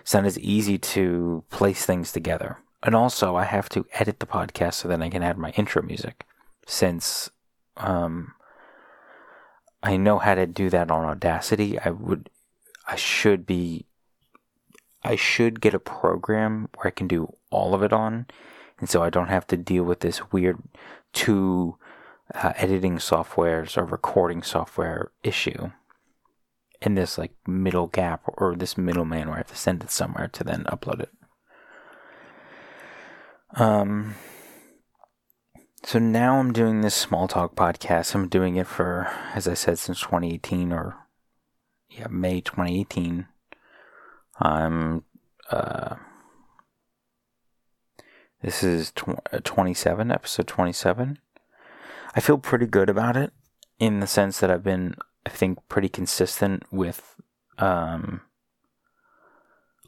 It's 0.00 0.14
not 0.14 0.24
as 0.24 0.38
easy 0.38 0.78
to 0.78 1.44
place 1.50 1.84
things 1.84 2.12
together. 2.12 2.58
And 2.82 2.94
also, 2.94 3.34
I 3.34 3.44
have 3.44 3.68
to 3.70 3.86
edit 3.92 4.20
the 4.20 4.26
podcast 4.26 4.74
so 4.74 4.88
that 4.88 5.02
I 5.02 5.08
can 5.08 5.22
add 5.22 5.36
my 5.36 5.50
intro 5.50 5.82
music, 5.82 6.24
since 6.66 7.30
um, 7.76 8.34
I 9.82 9.96
know 9.96 10.18
how 10.18 10.34
to 10.34 10.46
do 10.46 10.70
that 10.70 10.90
on 10.90 11.04
Audacity. 11.04 11.78
I 11.78 11.90
would, 11.90 12.30
I 12.86 12.94
should 12.96 13.46
be, 13.46 13.86
I 15.02 15.16
should 15.16 15.60
get 15.60 15.74
a 15.74 15.80
program 15.80 16.68
where 16.76 16.86
I 16.86 16.90
can 16.90 17.08
do 17.08 17.34
all 17.50 17.74
of 17.74 17.82
it 17.82 17.92
on, 17.92 18.26
and 18.78 18.88
so 18.88 19.02
I 19.02 19.10
don't 19.10 19.28
have 19.28 19.46
to 19.48 19.56
deal 19.56 19.84
with 19.84 20.00
this 20.00 20.32
weird 20.32 20.58
two 21.12 21.76
uh, 22.34 22.52
editing 22.56 22.98
softwares 22.98 23.76
or 23.76 23.84
recording 23.84 24.42
software 24.42 25.10
issue 25.22 25.70
in 26.80 26.94
this 26.94 27.18
like 27.18 27.32
middle 27.46 27.88
gap 27.88 28.22
or 28.26 28.54
this 28.54 28.78
middleman 28.78 29.28
where 29.28 29.36
I 29.36 29.38
have 29.38 29.48
to 29.48 29.56
send 29.56 29.82
it 29.82 29.90
somewhere 29.90 30.28
to 30.28 30.44
then 30.44 30.64
upload 30.64 31.00
it. 31.00 31.10
Um, 33.54 34.14
so 35.84 35.98
now 35.98 36.38
I'm 36.38 36.52
doing 36.52 36.80
this 36.80 36.94
small 36.94 37.28
talk 37.28 37.54
podcast. 37.54 38.14
I'm 38.14 38.28
doing 38.28 38.56
it 38.56 38.66
for, 38.66 39.10
as 39.34 39.48
I 39.48 39.54
said, 39.54 39.78
since 39.78 40.00
2018 40.00 40.72
or 40.72 40.96
yeah, 41.90 42.08
May 42.10 42.40
2018. 42.40 43.26
I'm 44.40 45.04
uh, 45.50 45.96
this 48.42 48.62
is 48.62 48.92
tw- 48.92 49.20
uh, 49.32 49.40
27, 49.42 50.10
episode 50.10 50.46
27. 50.46 51.18
I 52.14 52.20
feel 52.20 52.38
pretty 52.38 52.66
good 52.66 52.88
about 52.88 53.16
it 53.16 53.32
in 53.78 54.00
the 54.00 54.06
sense 54.06 54.40
that 54.40 54.50
I've 54.50 54.64
been 54.64 54.94
I 55.28 55.30
think, 55.30 55.58
pretty 55.68 55.90
consistent 55.90 56.62
with 56.72 57.16
um, 57.58 58.22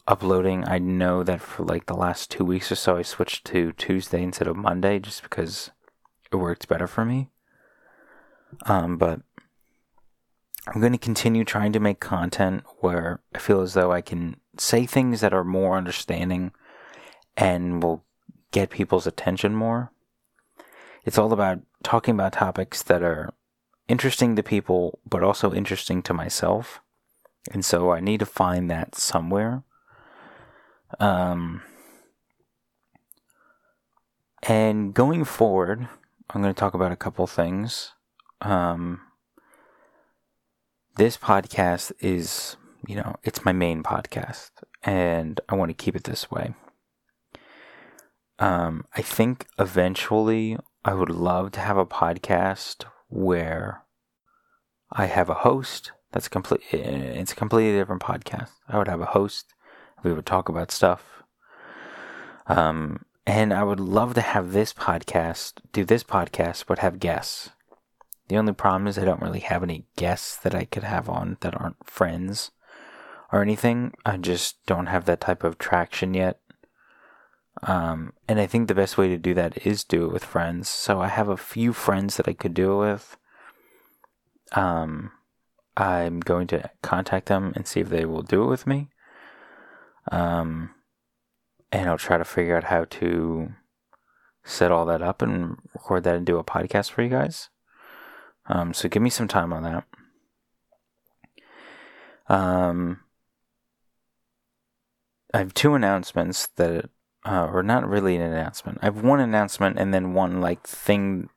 uploading. 0.06 0.68
I 0.68 0.78
know 0.78 1.22
that 1.22 1.40
for 1.40 1.64
like 1.64 1.86
the 1.86 1.96
last 1.96 2.30
two 2.30 2.44
weeks 2.44 2.70
or 2.70 2.74
so, 2.74 2.98
I 2.98 3.02
switched 3.02 3.46
to 3.46 3.72
Tuesday 3.72 4.22
instead 4.22 4.48
of 4.48 4.56
Monday 4.56 4.98
just 4.98 5.22
because 5.22 5.70
it 6.30 6.36
worked 6.36 6.68
better 6.68 6.86
for 6.86 7.06
me. 7.06 7.30
Um, 8.66 8.98
but 8.98 9.22
I'm 10.66 10.82
going 10.82 10.92
to 10.92 10.98
continue 10.98 11.46
trying 11.46 11.72
to 11.72 11.80
make 11.80 12.00
content 12.00 12.64
where 12.80 13.22
I 13.34 13.38
feel 13.38 13.62
as 13.62 13.72
though 13.72 13.92
I 13.92 14.02
can 14.02 14.36
say 14.58 14.84
things 14.84 15.22
that 15.22 15.32
are 15.32 15.42
more 15.42 15.78
understanding 15.78 16.52
and 17.34 17.82
will 17.82 18.04
get 18.50 18.70
people's 18.70 19.06
attention 19.06 19.54
more. 19.54 19.92
It's 21.04 21.18
all 21.18 21.32
about 21.32 21.60
talking 21.82 22.14
about 22.14 22.34
topics 22.34 22.82
that 22.82 23.02
are 23.02 23.32
interesting 23.88 24.36
to 24.36 24.42
people, 24.42 24.98
but 25.08 25.22
also 25.22 25.52
interesting 25.52 26.02
to 26.02 26.14
myself. 26.14 26.80
And 27.50 27.64
so 27.64 27.90
I 27.90 28.00
need 28.00 28.20
to 28.20 28.26
find 28.26 28.70
that 28.70 28.94
somewhere. 28.94 29.64
Um, 30.98 31.62
and 34.42 34.92
going 34.92 35.24
forward, 35.24 35.88
I'm 36.30 36.42
going 36.42 36.54
to 36.54 36.58
talk 36.58 36.74
about 36.74 36.92
a 36.92 36.96
couple 36.96 37.26
things. 37.26 37.92
Um, 38.40 39.00
this 40.96 41.16
podcast 41.16 41.92
is, 42.00 42.56
you 42.86 42.96
know, 42.96 43.16
it's 43.22 43.44
my 43.44 43.52
main 43.52 43.82
podcast, 43.82 44.50
and 44.82 45.40
I 45.48 45.54
want 45.54 45.70
to 45.70 45.84
keep 45.84 45.96
it 45.96 46.04
this 46.04 46.30
way. 46.30 46.54
Um, 48.40 48.86
I 48.96 49.02
think 49.02 49.46
eventually 49.58 50.58
I 50.84 50.94
would 50.94 51.10
love 51.10 51.52
to 51.52 51.60
have 51.60 51.76
a 51.76 51.84
podcast 51.84 52.86
where 53.08 53.82
I 54.90 55.06
have 55.06 55.28
a 55.28 55.34
host. 55.34 55.92
That's 56.12 56.28
complete. 56.28 56.62
It's 56.72 57.32
a 57.32 57.36
completely 57.36 57.78
different 57.78 58.02
podcast. 58.02 58.50
I 58.66 58.78
would 58.78 58.88
have 58.88 59.02
a 59.02 59.06
host. 59.06 59.54
We 60.02 60.12
would 60.12 60.24
talk 60.24 60.48
about 60.48 60.70
stuff. 60.72 61.22
Um, 62.46 63.04
and 63.26 63.52
I 63.52 63.62
would 63.62 63.78
love 63.78 64.14
to 64.14 64.22
have 64.22 64.52
this 64.52 64.72
podcast, 64.72 65.60
do 65.72 65.84
this 65.84 66.02
podcast, 66.02 66.64
but 66.66 66.78
have 66.78 66.98
guests. 66.98 67.50
The 68.28 68.38
only 68.38 68.54
problem 68.54 68.86
is 68.86 68.98
I 68.98 69.04
don't 69.04 69.22
really 69.22 69.40
have 69.40 69.62
any 69.62 69.84
guests 69.96 70.36
that 70.38 70.54
I 70.54 70.64
could 70.64 70.84
have 70.84 71.08
on 71.08 71.36
that 71.40 71.60
aren't 71.60 71.84
friends 71.84 72.52
or 73.30 73.42
anything. 73.42 73.92
I 74.06 74.16
just 74.16 74.64
don't 74.66 74.86
have 74.86 75.04
that 75.04 75.20
type 75.20 75.44
of 75.44 75.58
traction 75.58 76.14
yet. 76.14 76.40
Um, 77.62 78.12
and 78.28 78.40
I 78.40 78.46
think 78.46 78.68
the 78.68 78.74
best 78.74 78.96
way 78.96 79.08
to 79.08 79.18
do 79.18 79.34
that 79.34 79.66
is 79.66 79.84
do 79.84 80.04
it 80.04 80.12
with 80.12 80.24
friends. 80.24 80.68
So 80.68 81.00
I 81.00 81.08
have 81.08 81.28
a 81.28 81.36
few 81.36 81.72
friends 81.72 82.16
that 82.16 82.28
I 82.28 82.32
could 82.32 82.54
do 82.54 82.72
it 82.72 82.90
with. 82.92 83.16
Um, 84.52 85.12
I'm 85.76 86.20
going 86.20 86.46
to 86.48 86.70
contact 86.82 87.26
them 87.26 87.52
and 87.54 87.66
see 87.66 87.80
if 87.80 87.88
they 87.88 88.04
will 88.04 88.22
do 88.22 88.44
it 88.44 88.48
with 88.48 88.66
me. 88.66 88.88
Um, 90.10 90.74
and 91.70 91.88
I'll 91.88 91.98
try 91.98 92.18
to 92.18 92.24
figure 92.24 92.56
out 92.56 92.64
how 92.64 92.84
to 92.84 93.52
set 94.42 94.72
all 94.72 94.86
that 94.86 95.02
up 95.02 95.22
and 95.22 95.56
record 95.74 96.04
that 96.04 96.16
and 96.16 96.26
do 96.26 96.38
a 96.38 96.44
podcast 96.44 96.90
for 96.90 97.02
you 97.02 97.10
guys. 97.10 97.48
Um, 98.46 98.74
so 98.74 98.88
give 98.88 99.02
me 99.02 99.10
some 99.10 99.28
time 99.28 99.52
on 99.52 99.62
that. 99.62 99.84
Um, 102.28 103.00
I 105.32 105.38
have 105.38 105.54
two 105.54 105.74
announcements 105.74 106.46
that 106.56 106.90
uh, 107.24 107.48
or 107.52 107.62
not 107.62 107.88
really 107.88 108.16
an 108.16 108.22
announcement. 108.22 108.78
I 108.82 108.86
have 108.86 109.02
one 109.02 109.20
announcement 109.20 109.78
and 109.78 109.92
then 109.92 110.14
one 110.14 110.40
like 110.40 110.66
thing, 110.66 111.28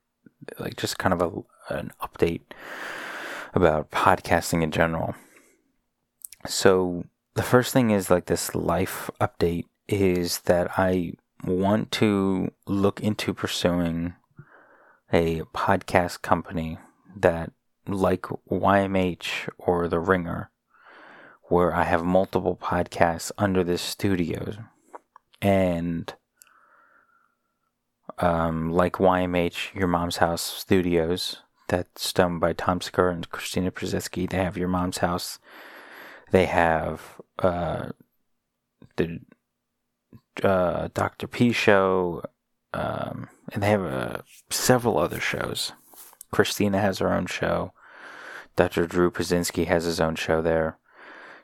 like 0.60 0.78
just 0.78 0.98
kind 0.98 1.14
of 1.14 1.22
a 1.22 1.74
an 1.74 1.92
update 2.02 2.42
about 3.54 3.92
podcasting 3.92 4.64
in 4.64 4.72
general. 4.72 5.16
So 6.46 7.06
the 7.36 7.44
first 7.44 7.72
thing 7.74 7.92
is 7.92 8.10
like 8.10 8.26
this 8.26 8.54
life 8.54 9.10
update 9.22 9.66
is 9.88 10.40
that 10.42 10.72
I 10.78 11.14
want 11.46 11.92
to 11.92 12.52
look 12.68 13.00
into 13.02 13.34
pursuing 13.34 14.16
a 15.12 15.42
podcast 15.54 16.22
company 16.22 16.80
that 17.16 17.52
like 17.88 18.24
YMH 18.50 19.50
or 19.58 19.88
The 19.88 20.00
Ringer 20.00 20.50
where 21.44 21.74
I 21.74 21.84
have 21.84 22.04
multiple 22.04 22.56
podcasts 22.56 23.32
under 23.38 23.64
this 23.64 23.82
studio. 23.82 24.54
And 25.44 26.14
um, 28.18 28.72
like 28.72 28.94
YMH, 28.94 29.76
Your 29.76 29.88
Mom's 29.88 30.18
House 30.18 30.42
Studios, 30.42 31.42
that's 31.68 32.14
done 32.14 32.40
by 32.40 32.54
Tom 32.54 32.80
Segura 32.80 33.14
and 33.14 33.30
Christina 33.30 33.70
Pazsitzky. 33.70 34.30
They 34.30 34.38
have 34.38 34.58
Your 34.58 34.70
Mom's 34.70 35.00
House. 35.00 35.40
They 36.32 36.46
have 36.46 37.20
uh, 37.40 37.90
the 38.96 39.20
uh, 40.42 40.88
Dr. 40.94 41.28
P 41.28 41.52
show, 41.52 42.24
um, 42.74 43.28
and 43.52 43.62
they 43.62 43.70
have 43.70 43.84
uh, 43.84 44.18
several 44.50 44.98
other 44.98 45.20
shows. 45.20 45.74
Christina 46.32 46.80
has 46.80 47.00
her 47.00 47.14
own 47.14 47.26
show. 47.26 47.74
Dr. 48.56 48.88
Drew 48.88 49.12
Pazinski 49.12 49.68
has 49.68 49.84
his 49.84 50.00
own 50.00 50.16
show 50.16 50.42
there. 50.42 50.78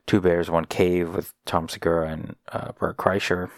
Two 0.07 0.21
Bears, 0.21 0.49
One 0.49 0.65
Cave 0.65 1.13
with 1.13 1.33
Tom 1.45 1.67
Segura 1.67 2.09
and 2.09 2.35
uh, 2.51 2.71
Bert 2.71 2.95
Kreischer. 2.95 3.49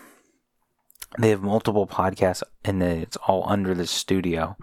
They 1.20 1.30
have 1.30 1.42
multiple 1.42 1.88
podcasts, 1.88 2.44
and 2.64 2.82
it's 2.82 3.18
all 3.18 3.44
under 3.48 3.74
the 3.74 3.88
studio, 3.88 4.56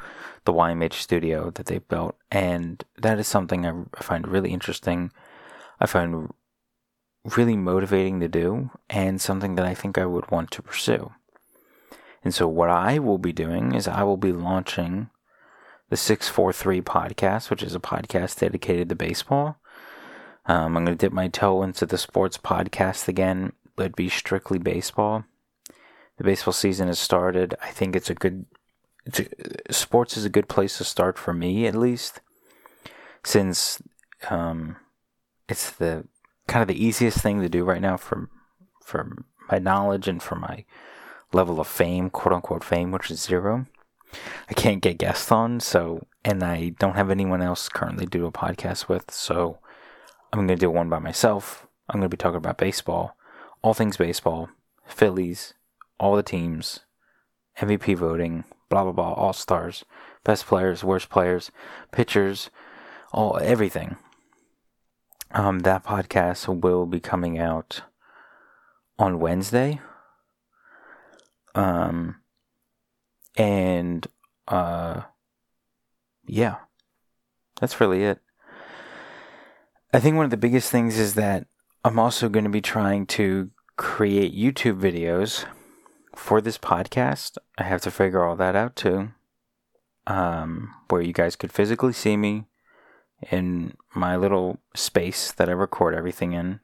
the 0.45 0.53
YMH 0.53 0.95
studio 0.95 1.51
that 1.51 1.67
they 1.67 1.79
built. 1.79 2.17
And 2.31 2.83
that 2.97 3.19
is 3.19 3.29
something 3.29 3.67
I 3.67 4.03
find 4.03 4.27
really 4.27 4.51
interesting. 4.51 5.13
I 5.79 5.87
find 5.87 6.33
really 7.37 7.57
motivating 7.57 8.21
to 8.21 8.29
do, 8.29 8.71
and 8.89 9.21
something 9.21 9.57
that 9.57 9.67
I 9.67 9.75
think 9.75 9.99
I 9.99 10.07
would 10.07 10.31
want 10.31 10.51
to 10.53 10.63
pursue. 10.63 11.13
And 12.25 12.35
so, 12.35 12.49
what 12.49 12.71
I 12.71 12.99
will 12.99 13.19
be 13.19 13.33
doing 13.33 13.75
is 13.75 13.87
I 13.87 14.03
will 14.03 14.17
be 14.17 14.33
launching 14.33 15.11
the 15.91 15.97
643 15.97 16.81
podcast, 16.83 17.51
which 17.51 17.63
is 17.63 17.75
a 17.75 17.81
podcast 17.81 18.39
dedicated 18.41 18.89
to 18.89 18.95
baseball. 18.95 19.57
Um, 20.47 20.77
I'm 20.77 20.85
going 20.85 20.97
to 20.97 21.07
dip 21.07 21.13
my 21.13 21.29
toe 21.29 21.63
into 21.63 21.85
the 21.87 21.99
sports 21.99 22.39
podcast 22.39 23.07
again, 23.07 23.53
but 23.77 23.97
be 23.97 24.09
strictly 24.09 24.59
baseball. 24.59 25.25
The 26.19 26.25
baseball 26.25 26.53
season 26.53 26.89
has 26.89 26.99
started. 26.99 27.55
I 27.63 27.71
think 27.71 27.97
it's 27.97 28.11
a 28.11 28.15
good, 28.15 28.47
it's 29.07 29.21
a, 29.21 29.73
sports 29.73 30.17
is 30.17 30.25
a 30.25 30.31
good 30.31 30.49
place 30.49 30.79
to 30.79 30.85
start 30.85 31.17
for 31.17 31.33
me 31.33 31.67
at 31.67 31.75
least, 31.75 32.21
since 33.25 33.81
um, 34.29 34.77
it's 35.49 35.71
the 35.71 36.07
kind 36.49 36.63
of 36.63 36.69
the 36.69 36.85
easiest 36.85 37.19
thing 37.19 37.41
to 37.41 37.49
do 37.49 37.65
right 37.65 37.81
now 37.81 37.97
for 37.97 38.29
for 38.85 39.25
my 39.51 39.59
knowledge 39.59 40.09
and 40.09 40.23
for 40.23 40.35
my 40.35 40.65
level 41.33 41.61
of 41.61 41.67
fame, 41.67 42.11
quote 42.11 42.35
unquote 42.35 42.65
fame, 42.65 42.91
which 42.91 43.11
is 43.11 43.23
zero. 43.23 43.67
I 44.49 44.55
can't 44.55 44.83
get 44.83 44.99
guests 44.99 45.31
on, 45.31 45.61
so 45.61 46.07
and 46.25 46.43
I 46.43 46.71
don't 46.79 46.97
have 46.97 47.11
anyone 47.11 47.43
else 47.43 47.69
currently 47.69 48.07
do 48.07 48.27
a 48.27 48.33
podcast 48.33 48.89
with, 48.89 49.11
so 49.11 49.59
I'm 50.33 50.41
gonna 50.41 50.57
do 50.57 50.71
one 50.71 50.89
by 50.89 50.99
myself. 50.99 51.67
I'm 51.89 52.01
gonna 52.01 52.09
be 52.09 52.17
talking 52.17 52.37
about 52.37 52.59
baseball, 52.59 53.17
all 53.63 53.75
things 53.75 53.97
baseball, 53.97 54.49
Phillies, 54.87 55.55
all 55.99 56.17
the 56.17 56.23
teams, 56.23 56.81
MVP 57.59 57.97
voting, 57.97 58.45
blah 58.69 58.85
blah 58.85 58.93
blah, 58.93 59.13
all 59.13 59.33
stars, 59.33 59.85
best 60.25 60.47
players, 60.47 60.85
worst 60.85 61.09
players, 61.09 61.51
pitchers, 61.93 62.51
all 63.13 63.39
everything. 63.39 63.97
Um, 65.33 65.61
that 65.61 65.85
podcast 65.85 66.63
will 66.63 66.87
be 66.87 67.01
coming 67.01 67.39
out 67.39 67.83
on 68.99 69.21
Wednesday. 69.21 69.81
Um, 71.55 72.17
and 73.37 74.07
uh, 74.47 75.03
yeah, 76.27 76.57
that's 77.61 77.81
really 77.81 78.05
it. 78.05 78.21
I 79.93 80.01
think 80.01 80.17
one 80.17 80.25
of 80.25 80.31
the 80.31 80.37
biggest 80.37 80.71
things 80.71 80.99
is 80.99 81.15
that 81.15 81.47
I'm 81.85 81.99
also 81.99 82.29
going 82.29 82.45
to 82.45 82.51
be 82.51 82.61
trying 82.61 83.07
to 83.07 83.51
create 83.77 84.37
YouTube 84.37 84.81
videos 84.81 85.47
for 86.19 86.41
this 86.41 86.59
podcast. 86.59 87.39
I 87.57 87.63
have 87.63 87.81
to 87.83 87.91
figure 87.91 88.25
all 88.25 88.37
that 88.37 88.57
out 88.57 88.77
too. 88.77 89.11
Um, 90.07 90.75
where 90.89 91.03
you 91.03 91.13
guys 91.13 91.37
could 91.37 91.53
physically 91.53 91.93
see 91.93 92.17
me 92.17 92.47
in 93.31 93.75
my 93.95 94.17
little 94.17 94.59
space 94.75 95.33
that 95.33 95.49
I 95.49 95.53
record 95.53 95.95
everything 95.95 96.33
in. 96.33 96.61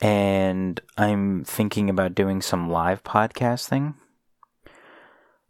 And 0.00 0.80
I'm 0.96 1.44
thinking 1.44 1.88
about 1.88 2.14
doing 2.14 2.42
some 2.42 2.68
live 2.68 3.04
podcasting 3.04 3.94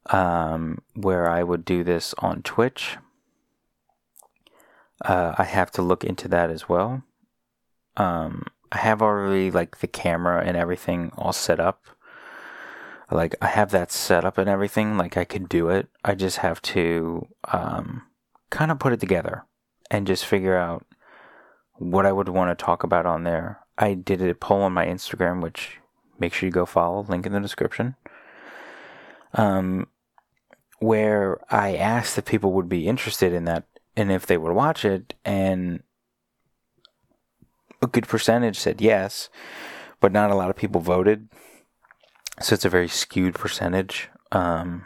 um, 0.07 0.83
where 0.95 1.29
I 1.29 1.43
would 1.43 1.65
do 1.65 1.83
this 1.83 2.15
on 2.19 2.43
Twitch. 2.43 2.99
Uh, 5.05 5.35
I 5.37 5.45
have 5.45 5.71
to 5.73 5.83
look 5.83 6.05
into 6.05 6.29
that 6.29 6.51
as 6.51 6.69
well. 6.69 7.03
Um, 7.97 8.45
I 8.71 8.79
have 8.79 9.03
already 9.03 9.51
like 9.51 9.79
the 9.79 9.87
camera 9.87 10.45
and 10.45 10.57
everything 10.57 11.11
all 11.17 11.33
set 11.33 11.59
up. 11.59 11.83
Like 13.13 13.35
I 13.43 13.47
have 13.47 13.71
that 13.71 13.93
set 13.93 14.25
up 14.25 14.39
and 14.39 14.49
everything. 14.49 14.97
Like 14.97 15.17
I 15.17 15.25
could 15.25 15.49
do 15.49 15.69
it. 15.69 15.89
I 16.05 16.15
just 16.15 16.39
have 16.39 16.63
to 16.63 17.29
um, 17.53 18.03
kind 18.51 18.71
of 18.71 18.79
put 18.79 18.93
it 18.93 19.01
together 19.01 19.45
and 19.91 20.07
just 20.07 20.25
figure 20.25 20.57
out 20.57 20.87
what 21.75 22.07
I 22.07 22.13
would 22.13 22.29
want 22.29 22.57
to 22.57 22.65
talk 22.65 22.83
about 22.83 23.07
on 23.07 23.25
there. 23.25 23.61
I 23.77 23.95
did 23.95 24.23
a 24.23 24.35
poll 24.35 24.63
on 24.63 24.73
my 24.73 24.87
Instagram, 24.87 25.43
which 25.43 25.79
make 26.19 26.33
sure 26.33 26.47
you 26.47 26.53
go 26.53 26.67
follow. 26.67 27.03
Link 27.03 27.27
in 27.27 27.33
the 27.33 27.41
description. 27.41 27.97
Um, 29.35 29.89
where 30.79 31.39
I 31.53 31.77
asked 31.77 32.19
if 32.19 32.25
people 32.25 32.53
would 32.53 32.69
be 32.69 32.89
interested 32.89 33.33
in 33.33 33.45
that 33.45 33.65
and 33.97 34.11
if 34.11 34.27
they 34.27 34.37
would 34.37 34.53
watch 34.53 34.85
it, 34.85 35.15
and 35.25 35.83
a 37.83 37.87
good 37.87 38.09
percentage 38.09 38.59
said 38.59 38.81
yes, 38.81 39.29
but 40.01 40.13
not 40.13 40.31
a 40.31 40.35
lot 40.35 40.51
of 40.51 40.57
people 40.57 40.81
voted. 40.81 41.29
So 42.41 42.55
it's 42.55 42.65
a 42.65 42.71
very 42.71 42.89
skewed 42.89 43.35
percentage. 43.35 44.09
Um, 44.31 44.85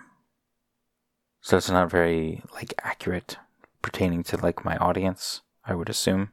so 1.41 1.57
it's 1.57 1.71
not 1.71 1.91
very 1.91 2.43
like 2.55 2.75
accurate 2.83 3.37
pertaining 3.83 4.25
to 4.25 4.37
like 4.37 4.65
my 4.65 4.77
audience, 4.79 5.43
I 5.65 5.75
would 5.75 5.89
assume. 5.89 6.31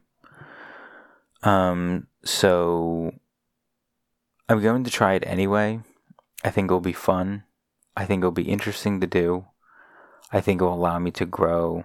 Um, 1.42 2.08
so 2.24 3.12
I'm 4.48 4.60
going 4.60 4.84
to 4.84 4.90
try 4.90 5.14
it 5.14 5.24
anyway. 5.26 5.80
I 6.42 6.50
think 6.50 6.66
it'll 6.66 6.80
be 6.80 6.92
fun. 6.92 7.44
I 7.96 8.04
think 8.04 8.20
it'll 8.20 8.32
be 8.32 8.50
interesting 8.50 9.00
to 9.00 9.06
do. 9.06 9.46
I 10.32 10.40
think 10.40 10.60
it 10.60 10.64
will 10.64 10.74
allow 10.74 10.98
me 10.98 11.10
to 11.12 11.24
grow 11.24 11.84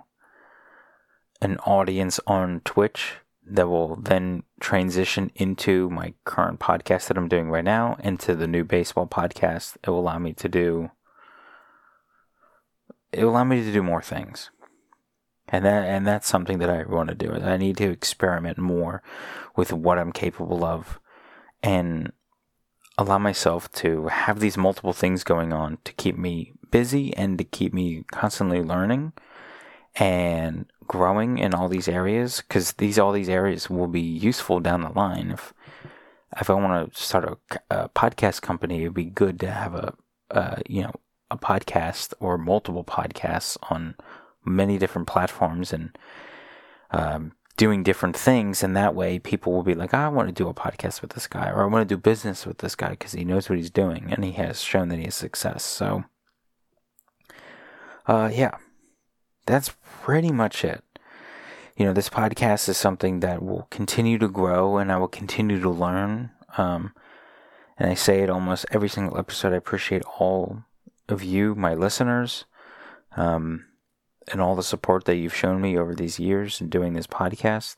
an 1.41 1.57
audience 1.59 2.19
on 2.25 2.61
Twitch 2.65 3.17
that 3.49 3.67
will 3.67 3.95
then 3.95 4.43
transition 4.59 5.31
into 5.35 5.89
my 5.89 6.13
current 6.25 6.59
podcast 6.59 7.07
that 7.07 7.17
I'm 7.17 7.27
doing 7.27 7.49
right 7.49 7.63
now, 7.63 7.97
into 8.03 8.35
the 8.35 8.47
new 8.47 8.63
baseball 8.63 9.07
podcast. 9.07 9.77
It 9.83 9.89
will 9.89 9.99
allow 9.99 10.19
me 10.19 10.33
to 10.33 10.49
do. 10.49 10.91
It 13.11 13.23
will 13.23 13.31
allow 13.31 13.43
me 13.43 13.63
to 13.63 13.71
do 13.71 13.81
more 13.81 14.01
things, 14.01 14.51
and 15.47 15.65
that 15.65 15.85
and 15.85 16.05
that's 16.05 16.27
something 16.27 16.59
that 16.59 16.69
I 16.69 16.83
want 16.83 17.09
to 17.09 17.15
do. 17.15 17.33
I 17.33 17.57
need 17.57 17.77
to 17.77 17.89
experiment 17.89 18.57
more 18.57 19.01
with 19.55 19.73
what 19.73 19.97
I'm 19.97 20.11
capable 20.11 20.63
of, 20.63 20.99
and 21.63 22.11
allow 22.97 23.17
myself 23.17 23.71
to 23.71 24.07
have 24.07 24.39
these 24.39 24.57
multiple 24.57 24.93
things 24.93 25.23
going 25.23 25.53
on 25.53 25.77
to 25.85 25.93
keep 25.93 26.17
me 26.17 26.51
busy 26.69 27.15
and 27.15 27.37
to 27.37 27.43
keep 27.43 27.73
me 27.73 28.03
constantly 28.11 28.61
learning 28.61 29.13
and 29.95 30.65
growing 30.87 31.37
in 31.37 31.53
all 31.53 31.69
these 31.69 31.87
areas 31.87 32.41
because 32.41 32.73
these 32.73 32.97
all 32.97 33.11
these 33.11 33.29
areas 33.29 33.69
will 33.69 33.87
be 33.87 34.01
useful 34.01 34.59
down 34.59 34.81
the 34.81 34.89
line. 34.89 35.31
If 35.31 35.53
if 36.39 36.49
I 36.49 36.53
want 36.53 36.93
to 36.93 37.01
start 37.01 37.25
a, 37.25 37.59
a, 37.69 37.89
podcast 37.89 38.41
company 38.41 38.81
it'd 38.81 38.93
be 38.93 39.05
good 39.05 39.39
to 39.39 39.49
have 39.49 39.73
a, 39.75 39.93
a 40.31 40.61
you 40.67 40.83
know 40.83 40.93
a 41.31 41.37
podcast 41.37 42.13
or 42.19 42.37
multiple 42.37 42.83
podcasts 42.83 43.57
on 43.69 43.95
many 44.43 44.77
different 44.77 45.07
platforms 45.07 45.71
and 45.71 45.97
um, 46.91 47.33
doing 47.55 47.83
different 47.83 48.17
things. 48.17 48.63
And 48.63 48.75
that 48.75 48.95
way 48.95 49.19
people 49.19 49.53
will 49.53 49.63
be 49.63 49.75
like 49.75 49.93
i 49.93 50.07
want 50.07 50.27
to 50.27 50.33
do 50.33 50.49
a 50.49 50.53
podcast 50.53 51.01
with 51.01 51.11
this 51.11 51.27
guy 51.27 51.49
or 51.49 51.63
i 51.63 51.67
want 51.67 51.87
to 51.87 51.95
do 51.95 51.99
business 51.99 52.45
with 52.45 52.59
this 52.59 52.75
guy 52.75 52.91
because 52.91 53.11
he 53.11 53.23
knows 53.23 53.49
what 53.49 53.59
he's 53.59 53.69
doing 53.69 54.11
and 54.11 54.23
he 54.23 54.31
has 54.31 54.61
shown 54.61 54.89
that 54.89 54.97
he 54.97 55.05
has 55.05 55.15
success. 55.15 55.63
So 55.63 56.05
uh, 58.07 58.31
yeah 58.33 58.57
that's 59.49 59.75
pretty 60.01 60.31
much 60.31 60.63
it 60.63 60.83
you 61.75 61.85
know 61.85 61.93
this 61.93 62.09
podcast 62.09 62.69
is 62.69 62.77
something 62.77 63.19
that 63.19 63.41
will 63.41 63.67
continue 63.69 64.17
to 64.17 64.27
grow 64.27 64.77
and 64.77 64.91
i 64.91 64.97
will 64.97 65.07
continue 65.07 65.59
to 65.59 65.69
learn 65.69 66.31
um, 66.57 66.93
and 67.77 67.89
i 67.89 67.93
say 67.93 68.21
it 68.21 68.29
almost 68.29 68.65
every 68.71 68.89
single 68.89 69.17
episode 69.17 69.53
i 69.53 69.57
appreciate 69.57 70.03
all 70.19 70.63
of 71.07 71.23
you 71.23 71.55
my 71.55 71.73
listeners 71.73 72.45
um, 73.17 73.65
and 74.31 74.41
all 74.41 74.55
the 74.55 74.63
support 74.63 75.05
that 75.05 75.15
you've 75.15 75.35
shown 75.35 75.61
me 75.61 75.77
over 75.77 75.95
these 75.95 76.19
years 76.19 76.61
in 76.61 76.69
doing 76.69 76.93
this 76.93 77.07
podcast. 77.07 77.77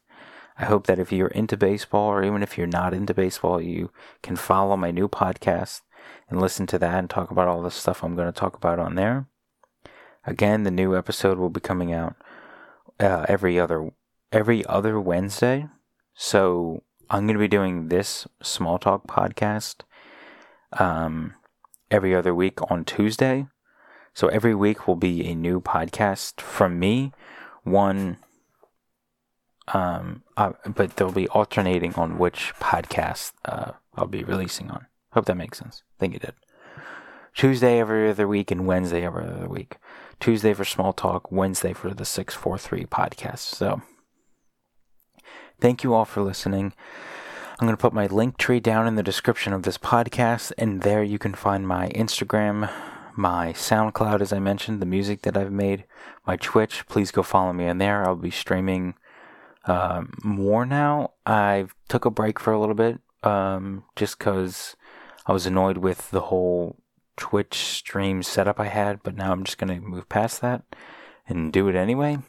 I 0.58 0.66
hope 0.66 0.86
that 0.88 1.00
if 1.00 1.12
you're 1.12 1.30
into 1.30 1.58
baseball 1.58 2.10
or 2.10 2.24
even 2.24 2.44
if 2.44 2.58
you're 2.58 2.68
not 2.68 2.94
into 2.94 3.14
baseball, 3.14 3.62
you 3.62 3.92
can 4.22 4.36
follow 4.36 4.76
my 4.78 4.92
new 4.92 5.08
podcast 5.08 5.82
and 6.30 6.42
listen 6.42 6.68
to 6.68 6.80
that 6.80 7.00
and 7.00 7.10
talk 7.10 7.32
about 7.32 7.48
all 7.48 7.62
the 7.62 7.72
stuff 7.72 8.04
I'm 8.04 8.16
going 8.16 8.32
to 8.32 8.38
talk 8.38 8.56
about 8.56 8.80
on 8.80 8.96
there. 8.96 9.28
Again, 10.26 10.64
the 10.64 10.72
new 10.72 10.96
episode 10.96 11.38
will 11.38 11.50
be 11.50 11.60
coming 11.60 11.92
out 11.94 12.16
uh, 13.00 13.26
every 13.28 13.60
other 13.60 13.92
every 14.32 14.66
other 14.66 15.00
Wednesday. 15.00 15.68
So 16.14 16.84
I'm 17.10 17.26
going 17.26 17.36
to 17.36 17.40
be 17.40 17.48
doing 17.48 17.90
this 17.90 18.28
small 18.42 18.78
talk 18.78 19.08
podcast 19.08 19.82
um, 20.74 21.34
every 21.90 22.16
other 22.16 22.34
week 22.34 22.60
on 22.72 22.86
Tuesday. 22.86 23.48
So 24.14 24.28
every 24.28 24.56
week 24.56 24.88
will 24.88 24.96
be 24.96 25.26
a 25.28 25.36
new 25.36 25.60
podcast 25.62 26.40
from 26.42 26.80
me. 26.80 27.12
One, 27.64 28.18
um, 29.70 30.24
uh, 30.38 30.54
but 30.68 30.96
they'll 30.96 31.12
be 31.12 31.28
alternating 31.30 31.94
on 31.96 32.18
which 32.18 32.54
podcast 32.60 33.34
uh, 33.46 33.72
I'll 33.96 34.08
be 34.08 34.24
releasing 34.24 34.70
on. 34.70 34.88
Hope 35.14 35.26
that 35.26 35.36
makes 35.36 35.60
sense. 35.60 35.84
I 35.98 36.00
think 36.00 36.16
it 36.16 36.22
did. 36.22 36.34
Tuesday 37.34 37.80
every 37.80 38.10
other 38.10 38.28
week 38.28 38.52
and 38.52 38.66
Wednesday 38.66 39.04
every 39.04 39.26
other 39.26 39.48
week. 39.48 39.78
Tuesday 40.22 40.54
for 40.54 40.64
small 40.64 40.94
talk, 40.94 41.32
Wednesday 41.32 41.74
for 41.74 41.96
the 41.96 42.06
643 42.06 42.86
podcast. 42.86 43.40
So 43.40 43.82
thank 45.60 45.84
you 45.84 45.96
all 45.96 46.06
for 46.06 46.22
listening. 46.22 46.74
I'm 47.60 47.66
going 47.66 47.76
to 47.76 47.82
put 47.82 47.92
my 47.92 48.06
link 48.06 48.38
tree 48.38 48.60
down 48.60 48.88
in 48.88 48.94
the 48.96 49.04
description 49.04 49.52
of 49.52 49.64
this 49.64 49.80
podcast, 49.80 50.52
and 50.60 50.84
there 50.84 51.02
you 51.02 51.18
can 51.18 51.34
find 51.34 51.68
my 51.68 51.90
Instagram, 51.90 52.72
my 53.18 53.54
SoundCloud, 53.54 54.22
as 54.22 54.32
I 54.32 54.38
mentioned, 54.38 54.80
the 54.80 54.86
music 54.86 55.24
that 55.24 55.36
I've 55.36 55.52
made, 55.52 55.86
my 56.28 56.38
Twitch. 56.38 56.86
Please 56.88 57.10
go 57.10 57.24
follow 57.24 57.52
me 57.52 57.66
in 57.66 57.80
there. 57.80 58.06
I'll 58.06 58.16
be 58.16 58.30
streaming 58.30 58.94
um, 59.66 60.14
more 60.24 60.68
now. 60.68 61.14
I 61.26 61.66
took 61.90 62.06
a 62.06 62.12
break 62.12 62.40
for 62.40 62.54
a 62.54 62.60
little 62.60 62.76
bit 62.76 63.00
um, 63.24 63.86
just 63.96 64.20
because 64.20 64.76
I 65.26 65.34
was 65.34 65.48
annoyed 65.48 65.78
with 65.78 66.12
the 66.12 66.22
whole 66.22 66.78
Twitch 67.18 67.56
stream 67.56 68.24
setup 68.24 68.60
I 68.60 68.68
had, 68.68 69.04
but 69.04 69.16
now 69.16 69.32
I'm 69.32 69.44
just 69.44 69.58
going 69.58 69.74
to 69.74 69.86
move 69.86 70.10
past 70.10 70.42
that 70.42 70.64
and 71.28 71.52
do 71.52 71.68
it 71.68 71.76
anyway. 71.76 72.20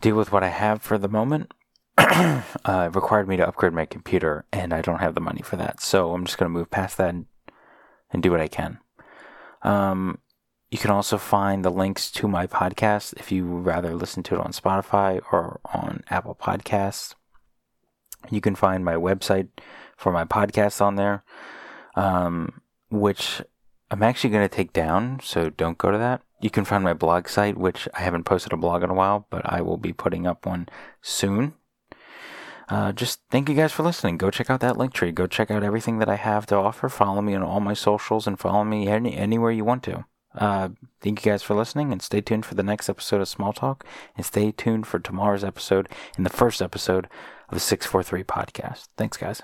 Deal 0.00 0.16
with 0.16 0.32
what 0.32 0.42
I 0.42 0.48
have 0.48 0.82
for 0.82 0.98
the 0.98 1.08
moment. 1.08 1.52
uh, 1.98 2.90
required 2.92 3.28
me 3.28 3.36
to 3.36 3.46
upgrade 3.46 3.72
my 3.72 3.84
computer, 3.84 4.44
and 4.52 4.72
I 4.72 4.80
don't 4.80 5.00
have 5.00 5.14
the 5.14 5.20
money 5.20 5.42
for 5.42 5.56
that. 5.56 5.80
So 5.80 6.12
I'm 6.12 6.24
just 6.24 6.38
going 6.38 6.50
to 6.50 6.58
move 6.58 6.70
past 6.70 6.96
that 6.96 7.10
and, 7.10 7.26
and 8.12 8.22
do 8.22 8.30
what 8.30 8.40
I 8.40 8.48
can. 8.48 8.78
Um, 9.62 10.18
you 10.70 10.78
can 10.78 10.90
also 10.90 11.18
find 11.18 11.64
the 11.64 11.70
links 11.70 12.10
to 12.12 12.28
my 12.28 12.46
podcast 12.46 13.14
if 13.18 13.32
you 13.32 13.44
rather 13.44 13.94
listen 13.94 14.22
to 14.24 14.36
it 14.36 14.40
on 14.40 14.52
Spotify 14.52 15.20
or 15.32 15.60
on 15.74 16.04
Apple 16.08 16.36
Podcasts. 16.40 17.14
You 18.30 18.40
can 18.40 18.54
find 18.54 18.84
my 18.84 18.94
website 18.94 19.48
for 19.96 20.12
my 20.12 20.24
podcast 20.24 20.80
on 20.80 20.94
there, 20.94 21.24
um, 21.96 22.62
which 22.90 23.42
I'm 23.90 24.02
actually 24.02 24.30
going 24.30 24.48
to 24.48 24.54
take 24.54 24.72
down, 24.72 25.20
so 25.22 25.50
don't 25.50 25.78
go 25.78 25.90
to 25.90 25.98
that. 25.98 26.22
You 26.40 26.50
can 26.50 26.64
find 26.64 26.82
my 26.82 26.94
blog 26.94 27.28
site, 27.28 27.56
which 27.56 27.88
I 27.94 28.00
haven't 28.00 28.24
posted 28.24 28.52
a 28.52 28.56
blog 28.56 28.82
in 28.82 28.90
a 28.90 28.94
while, 28.94 29.26
but 29.30 29.42
I 29.44 29.60
will 29.60 29.76
be 29.76 29.92
putting 29.92 30.26
up 30.26 30.46
one 30.46 30.68
soon. 31.02 31.54
Uh, 32.68 32.92
just 32.92 33.20
thank 33.30 33.48
you 33.48 33.54
guys 33.54 33.72
for 33.72 33.82
listening. 33.82 34.16
Go 34.16 34.30
check 34.30 34.48
out 34.48 34.60
that 34.60 34.76
link 34.78 34.92
tree. 34.92 35.10
Go 35.10 35.26
check 35.26 35.50
out 35.50 35.64
everything 35.64 35.98
that 35.98 36.08
I 36.08 36.14
have 36.14 36.46
to 36.46 36.56
offer. 36.56 36.88
Follow 36.88 37.20
me 37.20 37.34
on 37.34 37.42
all 37.42 37.58
my 37.58 37.74
socials 37.74 38.28
and 38.28 38.38
follow 38.38 38.62
me 38.62 38.86
any, 38.86 39.16
anywhere 39.16 39.50
you 39.50 39.64
want 39.64 39.82
to. 39.84 40.04
Uh, 40.36 40.68
thank 41.00 41.24
you 41.24 41.32
guys 41.32 41.42
for 41.42 41.56
listening 41.56 41.90
and 41.90 42.00
stay 42.00 42.20
tuned 42.20 42.46
for 42.46 42.54
the 42.54 42.62
next 42.62 42.88
episode 42.88 43.20
of 43.20 43.26
Small 43.26 43.52
Talk 43.52 43.84
and 44.16 44.24
stay 44.24 44.52
tuned 44.52 44.86
for 44.86 45.00
tomorrow's 45.00 45.42
episode 45.42 45.88
and 46.16 46.24
the 46.24 46.30
first 46.30 46.62
episode 46.62 47.08
of 47.48 47.54
the 47.54 47.60
643 47.60 48.22
podcast. 48.22 48.86
Thanks, 48.96 49.16
guys. 49.16 49.42